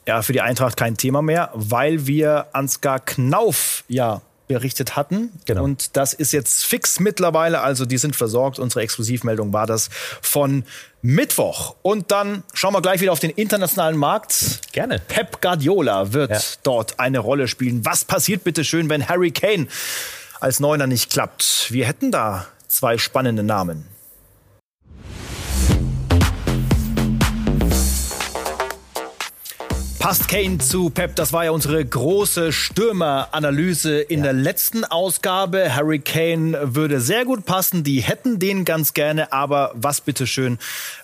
ja, 0.09 0.23
für 0.23 0.33
die 0.33 0.40
Eintracht 0.40 0.79
kein 0.79 0.97
Thema 0.97 1.21
mehr, 1.21 1.51
weil 1.53 2.07
wir 2.07 2.47
Ansgar 2.53 2.99
Knauf 2.99 3.85
ja 3.88 4.23
berichtet 4.47 4.97
hatten. 4.97 5.31
Genau. 5.44 5.62
Und 5.62 5.99
das 5.99 6.14
ist 6.14 6.33
jetzt 6.33 6.64
fix 6.64 6.99
mittlerweile. 6.99 7.61
Also 7.61 7.85
die 7.85 7.99
sind 7.99 8.16
versorgt. 8.16 8.59
Unsere 8.59 8.81
Exklusivmeldung 8.81 9.53
war 9.53 9.66
das 9.66 9.90
von 10.23 10.64
Mittwoch. 11.03 11.77
Und 11.83 12.11
dann 12.11 12.42
schauen 12.55 12.73
wir 12.73 12.81
gleich 12.81 13.03
wieder 13.03 13.12
auf 13.12 13.21
den 13.21 13.33
internationalen 13.33 13.99
Markt. 13.99 14.73
Gerne. 14.73 14.99
Pep 14.99 15.42
Guardiola 15.42 16.14
wird 16.14 16.31
ja. 16.31 16.40
dort 16.62 16.99
eine 16.99 17.18
Rolle 17.18 17.47
spielen. 17.47 17.85
Was 17.85 18.07
passiert 18.07 18.44
bitte 18.44 18.64
schön, 18.64 18.88
wenn 18.88 19.11
Harry 19.11 19.31
Kane 19.31 19.68
als 20.40 20.59
Neuner 20.59 20.87
nicht 20.87 21.11
klappt? 21.11 21.71
Wir 21.71 21.87
hätten 21.87 22.11
da 22.11 22.47
zwei 22.66 22.97
spannende 22.97 23.42
Namen. 23.42 23.85
Passt 29.99 30.29
Kane 30.29 30.59
zu 30.59 30.91
Pep? 30.91 31.17
Das 31.17 31.33
war 31.33 31.45
ja 31.45 31.51
unsere 31.51 31.85
große 31.85 32.53
Stürmeranalyse 32.53 33.99
in 33.99 34.21
ja. 34.21 34.27
der 34.27 34.33
letzten 34.33 34.85
Ausgabe. 34.85 35.75
Harry 35.75 35.99
Kane 35.99 36.57
würde 36.75 37.01
sehr 37.01 37.25
gut 37.25 37.45
passen. 37.45 37.83
Die 37.83 38.01
hätten 38.01 38.39
den 38.39 38.65
ganz 38.65 38.95
gerne. 38.95 39.33
Aber 39.33 39.73
was 39.75 40.01
bitteschön, 40.01 40.59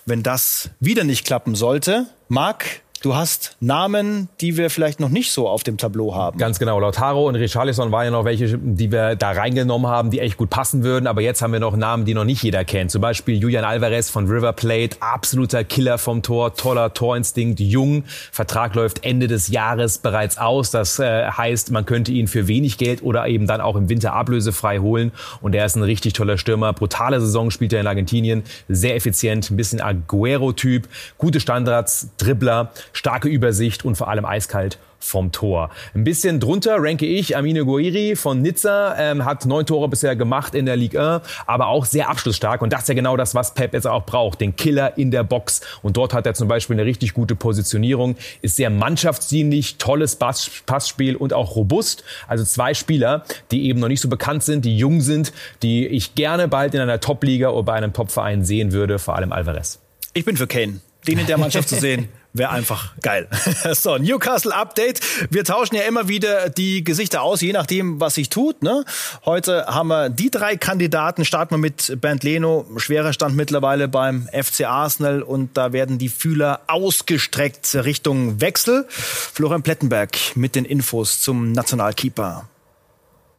wenn 0.05 0.23
das 0.23 0.69
wieder 0.79 1.03
nicht 1.03 1.25
klappen 1.25 1.55
sollte? 1.55 2.05
Marc, 2.29 2.81
Du 3.05 3.15
hast 3.15 3.55
Namen, 3.59 4.29
die 4.41 4.57
wir 4.57 4.71
vielleicht 4.71 4.99
noch 4.99 5.09
nicht 5.09 5.31
so 5.31 5.47
auf 5.47 5.61
dem 5.61 5.77
Tableau 5.77 6.15
haben. 6.15 6.39
Ganz 6.39 6.57
genau. 6.57 6.79
Lautaro 6.79 7.27
und 7.27 7.35
Richarlison 7.35 7.91
waren 7.91 8.05
ja 8.05 8.09
noch 8.09 8.25
welche, 8.25 8.57
die 8.57 8.91
wir 8.91 9.15
da 9.15 9.29
reingenommen 9.29 9.85
haben, 9.85 10.09
die 10.09 10.19
echt 10.19 10.37
gut 10.37 10.49
passen 10.49 10.83
würden. 10.83 11.05
Aber 11.05 11.21
jetzt 11.21 11.43
haben 11.43 11.53
wir 11.53 11.59
noch 11.59 11.75
Namen, 11.75 12.05
die 12.05 12.15
noch 12.15 12.23
nicht 12.23 12.41
jeder 12.41 12.65
kennt. 12.65 12.89
Zum 12.89 13.03
Beispiel 13.03 13.37
Julian 13.37 13.63
Alvarez 13.63 14.09
von 14.09 14.25
River 14.25 14.53
Plate, 14.53 14.97
absoluter 15.01 15.63
Killer 15.63 15.99
vom 15.99 16.23
Tor, 16.23 16.55
toller 16.55 16.95
Torinstinkt, 16.95 17.59
jung. 17.59 18.05
Vertrag 18.31 18.73
läuft 18.73 19.05
Ende 19.05 19.27
des 19.27 19.49
Jahres 19.49 19.99
bereits 19.99 20.39
aus. 20.39 20.71
Das 20.71 20.97
äh, 20.97 21.27
heißt, 21.27 21.69
man 21.69 21.85
könnte 21.85 22.11
ihn 22.11 22.27
für 22.27 22.47
wenig 22.47 22.79
Geld 22.79 23.03
oder 23.03 23.27
eben 23.27 23.45
dann 23.45 23.61
auch 23.61 23.75
im 23.75 23.87
Winter 23.87 24.13
ablösefrei 24.13 24.79
holen. 24.79 25.11
Und 25.41 25.53
er 25.53 25.67
ist 25.67 25.75
ein 25.75 25.83
richtig 25.83 26.13
toller 26.13 26.39
Stürmer. 26.39 26.73
Brutale 26.73 27.21
Saison 27.21 27.51
spielt 27.51 27.71
er 27.71 27.81
in 27.81 27.87
Argentinien. 27.87 28.41
Sehr 28.67 28.95
effizient, 28.95 29.51
ein 29.51 29.57
bisschen 29.57 29.79
Aguero-Typ. 29.79 30.89
Gute 31.19 31.39
Standards, 31.39 32.09
Dribbler 32.17 32.71
starke 32.95 33.27
Übersicht 33.27 33.85
und 33.85 33.95
vor 33.95 34.07
allem 34.07 34.25
eiskalt 34.25 34.79
vom 34.99 35.31
Tor. 35.31 35.69
Ein 35.93 36.03
bisschen 36.03 36.39
drunter 36.39 36.77
ranke 36.79 37.05
ich 37.05 37.37
Amine 37.37 37.65
Guiri 37.65 38.15
von 38.15 38.41
Nizza, 38.41 38.95
ähm, 38.97 39.25
hat 39.25 39.45
neun 39.45 39.65
Tore 39.65 39.87
bisher 39.87 40.15
gemacht 40.15 40.55
in 40.55 40.65
der 40.65 40.75
Ligue 40.75 41.15
1, 41.15 41.23
aber 41.45 41.67
auch 41.67 41.85
sehr 41.85 42.09
abschlussstark 42.09 42.61
und 42.61 42.73
das 42.73 42.83
ist 42.83 42.89
ja 42.89 42.95
genau 42.95 43.17
das, 43.17 43.35
was 43.35 43.53
Pep 43.53 43.73
jetzt 43.73 43.85
auch 43.85 44.05
braucht, 44.05 44.41
den 44.41 44.55
Killer 44.55 44.97
in 44.97 45.11
der 45.11 45.23
Box 45.23 45.61
und 45.83 45.97
dort 45.97 46.13
hat 46.13 46.25
er 46.25 46.33
zum 46.33 46.47
Beispiel 46.47 46.75
eine 46.75 46.85
richtig 46.85 47.13
gute 47.13 47.35
Positionierung, 47.35 48.15
ist 48.41 48.55
sehr 48.55 48.69
mannschaftsdienlich, 48.69 49.77
tolles 49.77 50.15
Pass 50.15 50.49
Passspiel 50.65 51.15
und 51.15 51.33
auch 51.33 51.55
robust, 51.55 52.03
also 52.27 52.43
zwei 52.43 52.73
Spieler, 52.73 53.25
die 53.51 53.67
eben 53.67 53.79
noch 53.79 53.89
nicht 53.89 54.01
so 54.01 54.09
bekannt 54.09 54.43
sind, 54.43 54.65
die 54.65 54.77
jung 54.77 55.01
sind, 55.01 55.33
die 55.61 55.85
ich 55.85 56.15
gerne 56.15 56.47
bald 56.47 56.73
in 56.73 56.81
einer 56.81 56.99
Top-Liga 56.99 57.49
oder 57.49 57.63
bei 57.63 57.73
einem 57.73 57.93
Top-Verein 57.93 58.43
sehen 58.43 58.71
würde, 58.71 58.97
vor 58.97 59.15
allem 59.15 59.31
Alvarez. 59.31 59.79
Ich 60.13 60.25
bin 60.25 60.37
für 60.37 60.47
Kane, 60.47 60.79
den 61.07 61.19
in 61.19 61.27
der 61.27 61.37
Mannschaft 61.37 61.69
zu 61.69 61.75
sehen 61.75 62.09
Wäre 62.35 62.49
einfach 62.49 62.93
geil. 63.01 63.29
so, 63.71 63.97
Newcastle 63.97 64.53
Update. 64.53 64.99
Wir 65.31 65.45
tauschen 65.45 65.75
ja 65.75 65.83
immer 65.83 66.09
wieder 66.09 66.49
die 66.49 66.83
Gesichter 66.83 67.21
aus, 67.21 67.39
je 67.39 67.53
nachdem, 67.53 68.01
was 68.01 68.15
sich 68.15 68.27
tut. 68.27 68.61
Ne? 68.61 68.83
Heute 69.23 69.67
haben 69.67 69.87
wir 69.87 70.09
die 70.09 70.29
drei 70.29 70.57
Kandidaten. 70.57 71.23
Starten 71.23 71.53
wir 71.53 71.59
mit 71.59 72.01
Bernd 72.01 72.25
Leno. 72.25 72.65
Schwerer 72.75 73.13
Stand 73.13 73.37
mittlerweile 73.37 73.87
beim 73.87 74.27
FC 74.33 74.65
Arsenal 74.65 75.21
und 75.21 75.55
da 75.55 75.71
werden 75.71 75.97
die 75.97 76.09
Fühler 76.09 76.59
ausgestreckt 76.67 77.73
Richtung 77.73 78.41
Wechsel. 78.41 78.85
Florian 78.89 79.63
Plettenberg 79.63 80.17
mit 80.35 80.55
den 80.55 80.65
Infos 80.65 81.21
zum 81.21 81.53
Nationalkeeper. 81.53 82.49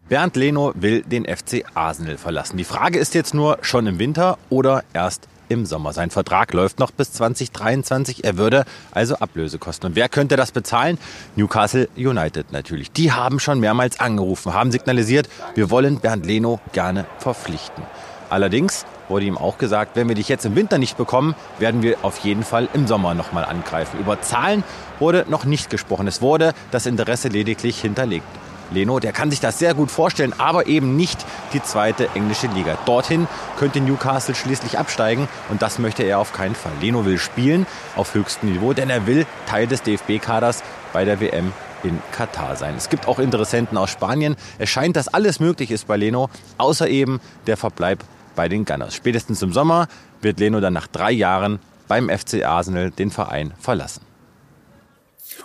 Bernd 0.09 0.37
Leno 0.37 0.73
will 0.75 1.03
den 1.03 1.27
FC 1.27 1.67
Arsenal 1.75 2.17
verlassen. 2.17 2.57
Die 2.57 2.65
Frage 2.65 2.99
ist 2.99 3.13
jetzt 3.13 3.35
nur, 3.35 3.59
schon 3.61 3.87
im 3.87 3.99
Winter 3.99 4.39
oder 4.49 4.85
erst 4.95 5.29
im 5.49 5.67
Sommer. 5.67 5.93
Sein 5.93 6.11
Vertrag 6.11 6.53
läuft 6.53 6.79
noch 6.79 6.91
bis 6.91 7.13
2023. 7.13 8.25
Er 8.25 8.37
würde 8.37 8.65
also 8.93 9.17
Ablöse 9.17 9.59
kosten. 9.59 9.87
Und 9.87 9.97
wer 9.97 10.09
könnte 10.09 10.37
das 10.37 10.53
bezahlen? 10.53 10.99
Newcastle 11.37 11.89
United 11.97 12.53
natürlich. 12.53 12.91
Die 12.93 13.13
haben 13.13 13.39
schon 13.39 13.61
mehrmals 13.61 14.01
angerufen, 14.01 14.55
haben 14.55 14.73
signalisiert, 14.73 15.29
wir 15.55 15.71
wollen 15.71 16.01
Bernd 16.01 16.27
Leno 16.27 16.61
gerne 16.73 17.07
verpflichten. 17.19 17.85
Allerdings 18.29 18.85
wurde 19.09 19.27
ihm 19.27 19.39
auch 19.39 19.57
gesagt, 19.57 19.95
wenn 19.95 20.09
wir 20.09 20.17
dich 20.17 20.29
jetzt 20.29 20.45
im 20.45 20.57
Winter 20.57 20.79
nicht 20.79 20.97
bekommen, 20.97 21.35
werden 21.59 21.83
wir 21.83 21.99
auf 22.03 22.19
jeden 22.19 22.43
Fall 22.43 22.69
im 22.75 22.87
Sommer 22.87 23.15
nochmal 23.15 23.45
angreifen. 23.45 24.01
Über 24.01 24.21
Zahlen 24.21 24.65
wurde 24.99 25.25
noch 25.29 25.45
nicht 25.45 25.71
gesprochen. 25.71 26.09
Es 26.09 26.21
wurde 26.21 26.53
das 26.71 26.87
Interesse 26.87 27.29
lediglich 27.29 27.81
hinterlegt. 27.81 28.27
Leno, 28.71 28.99
der 28.99 29.13
kann 29.13 29.31
sich 29.31 29.41
das 29.41 29.59
sehr 29.59 29.75
gut 29.75 29.91
vorstellen, 29.91 30.35
aber 30.39 30.67
eben 30.67 30.97
nicht 30.97 31.25
die 31.53 31.63
zweite 31.63 32.09
englische 32.15 32.47
Liga. 32.49 32.77
Dorthin 32.87 33.29
könnte 33.59 33.81
Newcastle 33.81 34.35
schließlich 34.35 34.79
absteigen 34.79 35.29
und 35.51 35.63
das 35.63 35.79
möchte 35.79 36.03
er 36.03 36.19
auf 36.19 36.33
keinen 36.33 36.55
Fall. 36.55 36.73
Leno 36.81 37.05
will 37.05 37.19
spielen 37.19 37.67
auf 37.95 38.15
höchstem 38.15 38.53
Niveau, 38.53 38.73
denn 38.73 38.91
er 38.91 39.07
will 39.07 39.27
Teil 39.47 39.67
des 39.67 39.83
DFB-Kaders 39.83 40.63
bei 40.93 41.05
der 41.05 41.21
WM 41.21 41.53
in 41.83 42.01
Katar 42.13 42.57
sein. 42.57 42.75
Es 42.77 42.89
gibt 42.89 43.07
auch 43.07 43.19
Interessenten 43.19 43.79
aus 43.79 43.91
Spanien. 43.91 44.37
Es 44.59 44.71
scheint, 44.71 44.97
dass 44.97 45.09
alles 45.09 45.41
möglich 45.41 45.71
ist 45.71 45.87
bei 45.87 45.97
Leno, 45.97 46.31
außer 46.59 46.89
eben 46.89 47.21
der 47.47 47.57
Verbleib 47.57 48.03
bei 48.35 48.49
den 48.49 48.65
Gunners. 48.65 48.95
Spätestens 48.95 49.43
im 49.43 49.53
Sommer 49.53 49.89
wird 50.21 50.41
Leno 50.41 50.61
dann 50.61 50.73
nach 50.73 50.87
drei 50.87 51.13
Jahren 51.13 51.61
beim 51.89 52.09
FC 52.09 52.45
Arsenal 52.45 52.91
den 52.91 53.11
Verein 53.11 53.53
verlassen. 53.59 54.03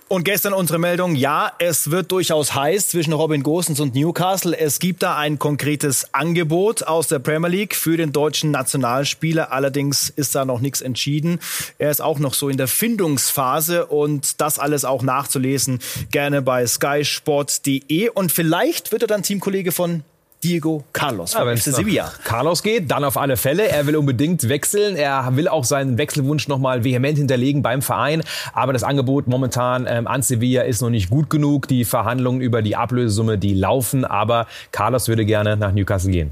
Und 0.08 0.25
gestern 0.25 0.54
unsere 0.54 0.77
Meldung, 0.77 1.15
ja, 1.15 1.54
es 1.60 1.89
wird 1.89 2.12
durchaus 2.12 2.54
heiß 2.54 2.89
zwischen 2.89 3.13
Robin 3.13 3.43
Gosens 3.43 3.80
und 3.80 3.95
Newcastle. 3.95 4.58
Es 4.58 4.80
gibt 4.80 5.04
da 5.04 5.17
ein 5.17 5.39
konkretes 5.39 6.13
Angebot 6.13 6.84
aus 6.84 7.08
der 7.08 7.19
Premier 7.19 7.49
League 7.49 7.75
für 7.75 7.95
den 7.95 8.12
deutschen 8.12 8.51
Nationalspieler. 8.51 9.51
Allerdings 9.51 10.10
ist 10.10 10.36
da 10.36 10.43
noch 10.43 10.60
nichts 10.60 10.82
entschieden. 10.82 11.39
Er 11.77 11.91
ist 11.91 12.01
auch 12.01 12.19
noch 12.19 12.34
so 12.34 12.49
in 12.49 12.58
der 12.58 12.67
Findungsphase 12.67 13.86
und 13.86 14.41
das 14.41 14.60
alles 14.60 14.84
auch 14.84 15.01
nachzulesen 15.01 15.80
gerne 16.12 16.41
bei 16.41 16.67
skysport.de. 16.67 18.10
Und 18.10 18.32
vielleicht 18.32 18.91
wird 18.91 19.04
er 19.04 19.08
dann 19.08 19.23
Teamkollege 19.23 19.71
von 19.71 20.04
Diego 20.43 20.84
Carlos 20.91 21.34
ja, 21.34 21.45
FC 21.45 21.73
Sevilla. 21.73 22.12
Carlos 22.23 22.63
geht, 22.63 22.89
dann 22.89 23.04
auf 23.04 23.17
alle 23.17 23.38
Fälle. 23.38 23.67
Er 23.67 23.86
will 23.86 23.95
unbedingt 23.95 24.49
wechseln. 24.49 24.95
Er 24.95 25.36
will 25.36 25.47
auch 25.47 25.63
seinen 25.63 25.97
Wechselwunsch 25.97 26.47
nochmal 26.47 26.84
vehement 26.84 27.17
hinterlegen 27.17 27.62
beim 27.62 27.82
Verein. 27.82 28.23
Aber 28.54 28.73
das 28.73 28.84
Angebot 28.84 29.27
momentan 29.27 29.86
ähm, 29.88 30.08
an 30.08 30.23
Sevilla 30.23 30.63
ist 30.63 30.82
noch 30.82 30.89
nicht 30.89 31.10
gut 31.10 31.30
genug. 31.30 31.67
Die 31.67 31.86
Verhandlungen 31.86 32.41
über 32.41 32.62
die 32.62 32.75
Ablösesumme, 32.75 33.38
die 33.38 33.54
laufen. 33.54 34.04
Aber 34.04 34.47
Carlos 34.71 35.08
würde 35.08 35.25
gerne 35.25 35.58
nach 35.58 35.71
Newcastle 35.71 36.12
gehen. 36.12 36.32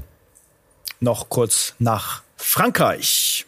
Noch 1.00 1.28
kurz 1.28 1.74
nach 1.78 2.22
Frankreich. 2.36 3.46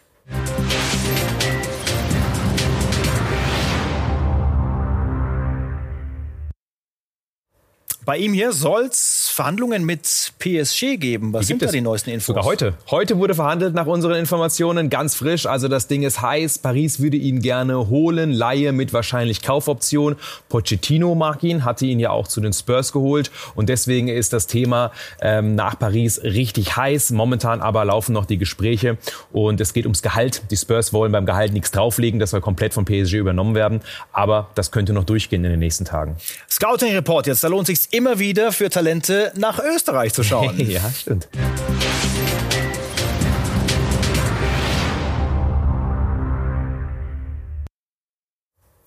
Bei 8.05 8.17
ihm 8.17 8.33
hier 8.33 8.53
soll's 8.53 9.22
Verhandlungen 9.33 9.85
mit 9.85 10.33
PSG 10.39 10.97
geben. 10.99 11.33
Was 11.33 11.47
sind 11.47 11.63
da 11.63 11.67
die 11.67 11.81
neuesten 11.81 12.11
Infos? 12.11 12.27
Sogar 12.27 12.45
heute. 12.45 12.75
Heute 12.91 13.17
wurde 13.19 13.35
verhandelt 13.35 13.75
nach 13.75 13.87
unseren 13.87 14.17
Informationen, 14.17 14.91
ganz 14.91 15.15
frisch. 15.15 15.47
Also 15.47 15.69
das 15.69 15.87
Ding 15.87 16.03
ist 16.03 16.21
heiß. 16.21 16.59
Paris 16.59 17.01
würde 17.01 17.17
ihn 17.17 17.41
gerne 17.41 17.89
holen. 17.89 18.31
Laie 18.31 18.73
mit 18.73 18.93
wahrscheinlich 18.93 19.43
Kaufoption. 19.43 20.17
Pochettino 20.49 21.15
mag 21.15 21.43
ihn, 21.43 21.65
hatte 21.65 21.87
ihn 21.87 21.99
ja 21.99 22.11
auch 22.11 22.29
zu 22.29 22.41
den 22.41 22.53
Spurs 22.53 22.93
geholt. 22.93 23.31
Und 23.55 23.69
deswegen 23.69 24.09
ist 24.09 24.33
das 24.33 24.47
Thema 24.47 24.93
ähm, 25.21 25.55
nach 25.55 25.79
Paris 25.79 26.23
richtig 26.23 26.77
heiß. 26.77 27.13
Momentan 27.13 27.63
aber 27.63 27.85
laufen 27.85 28.13
noch 28.13 28.27
die 28.27 28.39
Gespräche. 28.39 28.99
Und 29.33 29.61
es 29.61 29.73
geht 29.73 29.87
ums 29.87 30.03
Gehalt. 30.03 30.43
Die 30.51 30.57
Spurs 30.57 30.93
wollen 30.93 31.13
beim 31.13 31.25
Gehalt 31.25 31.53
nichts 31.53 31.71
drauflegen. 31.71 32.21
Das 32.21 32.31
soll 32.31 32.41
komplett 32.43 32.75
von 32.75 32.85
PSG 32.85 33.15
übernommen 33.15 33.55
werden. 33.55 33.81
Aber 34.13 34.51
das 34.55 34.71
könnte 34.71 34.93
noch 34.93 35.05
durchgehen 35.05 35.45
in 35.45 35.51
den 35.51 35.61
nächsten 35.61 35.87
Tagen. 35.87 36.17
Scouting 36.51 36.93
Report 36.93 37.27
jetzt. 37.27 37.43
Da 37.43 37.49
lohnt 37.49 37.67
sich 37.67 37.79
immer 37.93 38.19
wieder 38.19 38.53
für 38.53 38.69
Talente 38.69 39.22
nach 39.37 39.59
Österreich 39.59 40.13
zu 40.13 40.23
schauen. 40.23 40.59
ja, 40.69 40.83
stimmt. 40.91 41.29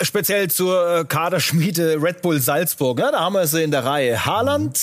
Speziell 0.01 0.49
zur 0.49 0.99
äh, 0.99 1.05
Kaderschmiede 1.05 2.01
Red 2.01 2.21
Bull 2.21 2.39
Salzburg. 2.39 2.99
Ja, 2.99 3.11
da 3.11 3.21
haben 3.21 3.33
wir 3.33 3.47
sie 3.47 3.63
in 3.63 3.71
der 3.71 3.85
Reihe. 3.85 4.25
Haaland, 4.25 4.79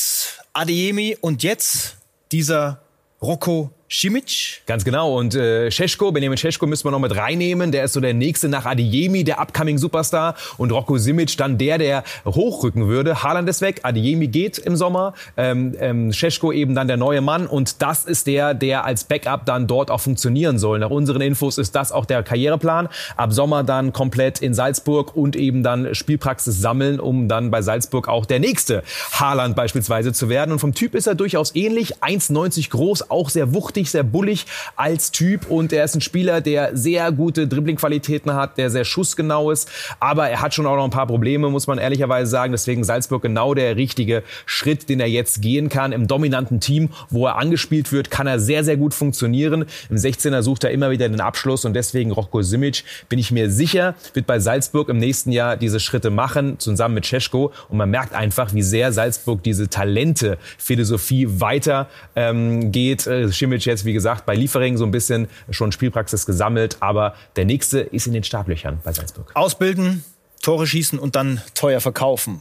Adeyemi 0.53 1.17
und 1.21 1.43
jetzt 1.43 1.97
dieser 2.33 2.81
Rocco 3.21 3.71
Simic. 3.93 4.63
Ganz 4.67 4.85
genau. 4.85 5.19
Und 5.19 5.35
äh, 5.35 5.69
Benjamin 6.13 6.39
Cesko 6.39 6.67
müssen 6.67 6.85
wir 6.85 6.91
noch 6.91 6.99
mit 6.99 7.15
reinnehmen. 7.15 7.73
Der 7.73 7.85
ist 7.85 7.93
so 7.93 8.01
der 8.01 8.15
nächste 8.15 8.49
nach 8.49 8.65
Adiemi, 8.65 9.23
der 9.23 9.39
upcoming 9.39 9.77
Superstar. 9.77 10.35
Und 10.57 10.73
Rocco 10.73 10.97
Simic 10.97 11.37
dann 11.37 11.59
der, 11.59 11.77
der 11.77 12.03
hochrücken 12.25 12.89
würde. 12.89 13.23
Haaland 13.23 13.49
ist 13.49 13.61
weg, 13.61 13.81
Adiemi 13.83 14.29
geht 14.29 14.59
im 14.59 14.77
Sommer. 14.77 15.13
Ähm, 15.37 15.77
ähm, 15.79 16.11
eben 16.53 16.75
dann 16.75 16.89
der 16.89 16.97
neue 16.97 17.21
Mann. 17.21 17.47
Und 17.47 17.83
das 17.83 18.05
ist 18.05 18.27
der, 18.27 18.55
der 18.55 18.85
als 18.85 19.05
Backup 19.05 19.45
dann 19.45 19.67
dort 19.67 19.91
auch 19.91 20.01
funktionieren 20.01 20.59
soll. 20.59 20.79
Nach 20.79 20.91
unseren 20.91 21.21
Infos 21.21 21.59
ist 21.59 21.75
das 21.75 21.93
auch 21.93 22.07
der 22.07 22.23
Karriereplan. 22.23 22.89
Ab 23.17 23.33
Sommer 23.33 23.63
dann 23.63 23.93
komplett 23.93 24.41
in 24.41 24.55
Salzburg 24.55 25.15
und 25.15 25.37
eben 25.37 25.63
dann 25.63 25.95
Spielpraxis 25.95 26.61
sammeln, 26.61 26.99
um 26.99 27.29
dann 27.29 27.51
bei 27.51 27.61
Salzburg 27.61 28.09
auch 28.09 28.25
der 28.25 28.41
nächste 28.41 28.83
Haaland 29.13 29.55
beispielsweise 29.55 30.15
zu 30.15 30.31
werden. 30.31 30.53
Und 30.53 30.61
vom 30.61 30.73
Typ 30.73 30.95
ist 30.95 31.07
er 31.07 31.15
durchaus 31.15 31.55
ähnlich. 31.55 31.97
1,90 31.99 32.71
groß, 32.71 33.11
auch 33.11 33.29
sehr 33.29 33.53
wuchtig 33.53 33.82
kräftig, 33.83 33.91
sehr 33.91 34.03
bullig 34.03 34.47
als 34.77 35.11
Typ 35.11 35.51
und 35.51 35.73
er 35.73 35.85
ist 35.85 35.95
ein 35.95 36.01
Spieler, 36.01 36.41
der 36.41 36.77
sehr 36.77 37.11
gute 37.13 37.47
Dribblingqualitäten 37.47 38.35
hat, 38.35 38.59
der 38.59 38.71
sehr 38.71 38.85
schussgenau 38.85 39.51
ist, 39.51 39.69
aber 40.01 40.29
er 40.29 40.41
hat 40.41 40.55
schon 40.55 40.67
auch 40.67 40.77
noch 40.77 40.85
ein 40.85 40.91
paar 40.91 41.07
Probleme, 41.07 41.51
muss 41.51 41.67
man 41.67 41.79
ehrlicherweise 41.79 42.31
sagen. 42.31 42.53
Deswegen 42.53 42.85
Salzburg 42.85 43.23
genau 43.23 43.55
der 43.55 43.77
richtige 43.77 44.23
Schritt, 44.47 44.89
den 44.89 45.01
er 45.01 45.09
jetzt 45.09 45.43
gehen 45.43 45.69
kann. 45.69 45.93
Im 45.93 46.07
dominanten 46.07 46.61
Team, 46.61 46.91
wo 47.11 47.27
er 47.27 47.37
angespielt 47.37 47.93
wird, 47.93 48.11
kann 48.11 48.27
er 48.27 48.39
sehr, 48.39 48.65
sehr 48.65 48.77
gut 48.77 48.95
funktionieren. 48.95 49.67
Im 49.91 49.97
16er 49.97 50.43
sucht 50.43 50.65
er 50.65 50.71
immer 50.71 50.91
wieder 50.91 51.09
den 51.09 51.21
Abschluss 51.21 51.65
und 51.65 51.75
deswegen 51.75 52.13
Rocco 52.13 52.43
Simic, 52.43 52.85
bin 53.09 53.19
ich 53.19 53.31
mir 53.31 53.51
sicher, 53.51 53.95
wird 54.15 54.27
bei 54.27 54.39
Salzburg 54.39 54.89
im 54.89 54.99
nächsten 54.99 55.33
Jahr 55.33 55.57
diese 55.57 55.81
Schritte 55.81 56.11
machen, 56.11 56.59
zusammen 56.59 56.95
mit 56.95 57.07
Cesko. 57.07 57.53
Und 57.69 57.79
man 57.79 57.91
merkt 57.91 58.15
einfach, 58.15 58.55
wie 58.55 58.63
sehr 58.63 58.93
Salzburg 58.93 59.43
diese 59.43 59.69
Talente-Philosophie 59.69 61.27
weiter 61.41 61.89
ähm, 62.17 62.73
geht. 62.73 63.07
Äh, 63.07 63.29
Simic 63.29 63.67
jetzt, 63.73 63.85
wie 63.85 63.93
gesagt, 63.93 64.27
bei 64.27 64.35
Liefering 64.35 64.77
so 64.77 64.85
ein 64.85 64.91
bisschen 64.91 65.29
schon 65.51 65.73
Spielpraxis 65.73 66.27
gesammelt, 66.27 66.77
aber 66.81 67.15
der 67.37 67.45
nächste 67.45 67.81
ist 67.81 68.07
in 68.07 68.13
den 68.13 68.25
Startlöchern 68.25 68.81
bei 68.85 68.93
Salzburg. 68.93 69.31
Ausbilden, 69.35 70.05
Tore 70.43 70.67
schießen 70.67 70.99
und 70.99 71.17
dann 71.17 71.41
teuer 71.55 71.81
verkaufen. 71.81 72.41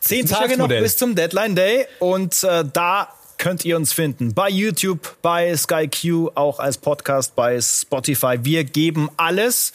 Zehn 0.00 0.26
Tage 0.26 0.56
noch 0.56 0.68
bis 0.68 0.96
zum 0.96 1.14
Deadline 1.14 1.56
Day 1.56 1.86
und 1.98 2.44
äh, 2.44 2.64
da 2.72 3.08
könnt 3.38 3.64
ihr 3.64 3.76
uns 3.76 3.92
finden. 3.92 4.34
Bei 4.34 4.48
YouTube, 4.50 5.16
bei 5.22 5.56
SkyQ, 5.56 6.32
auch 6.34 6.58
als 6.58 6.76
Podcast 6.76 7.34
bei 7.36 7.60
Spotify. 7.60 8.38
Wir 8.42 8.64
geben 8.64 9.08
alles 9.16 9.72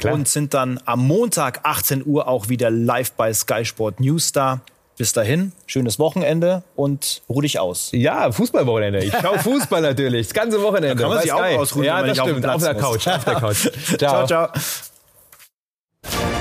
ja, 0.00 0.12
und 0.12 0.28
sind 0.28 0.54
dann 0.54 0.80
am 0.84 1.06
Montag 1.06 1.60
18 1.64 2.06
Uhr 2.06 2.28
auch 2.28 2.48
wieder 2.48 2.70
live 2.70 3.12
bei 3.12 3.32
Sky 3.32 3.64
Sport 3.64 4.00
News 4.00 4.32
da. 4.32 4.60
Bis 4.98 5.12
dahin, 5.12 5.52
schönes 5.66 5.98
Wochenende 5.98 6.62
und 6.74 7.22
ruh 7.28 7.42
dich 7.42 7.58
aus. 7.58 7.90
Ja, 7.92 8.32
Fußballwochenende. 8.32 9.04
Ich 9.04 9.12
schaue 9.12 9.38
Fußball 9.38 9.82
natürlich. 9.82 10.28
Das 10.28 10.34
ganze 10.34 10.62
Wochenende. 10.62 10.96
Da 10.96 11.02
kann 11.02 11.10
man 11.10 11.20
sich 11.20 11.32
auch 11.32 11.42
ausruhen, 11.42 11.84
ja, 11.84 12.00
wenn 12.00 12.08
das 12.08 12.18
stimmt. 12.18 12.46
Auf, 12.46 12.54
auf 12.54 12.62
der 12.62 12.74
Couch. 12.74 13.06
Auf 13.06 13.24
der 13.24 13.34
Couch. 13.34 13.68
ciao, 13.98 14.26
ciao. 14.26 14.48
ciao. 14.52 16.35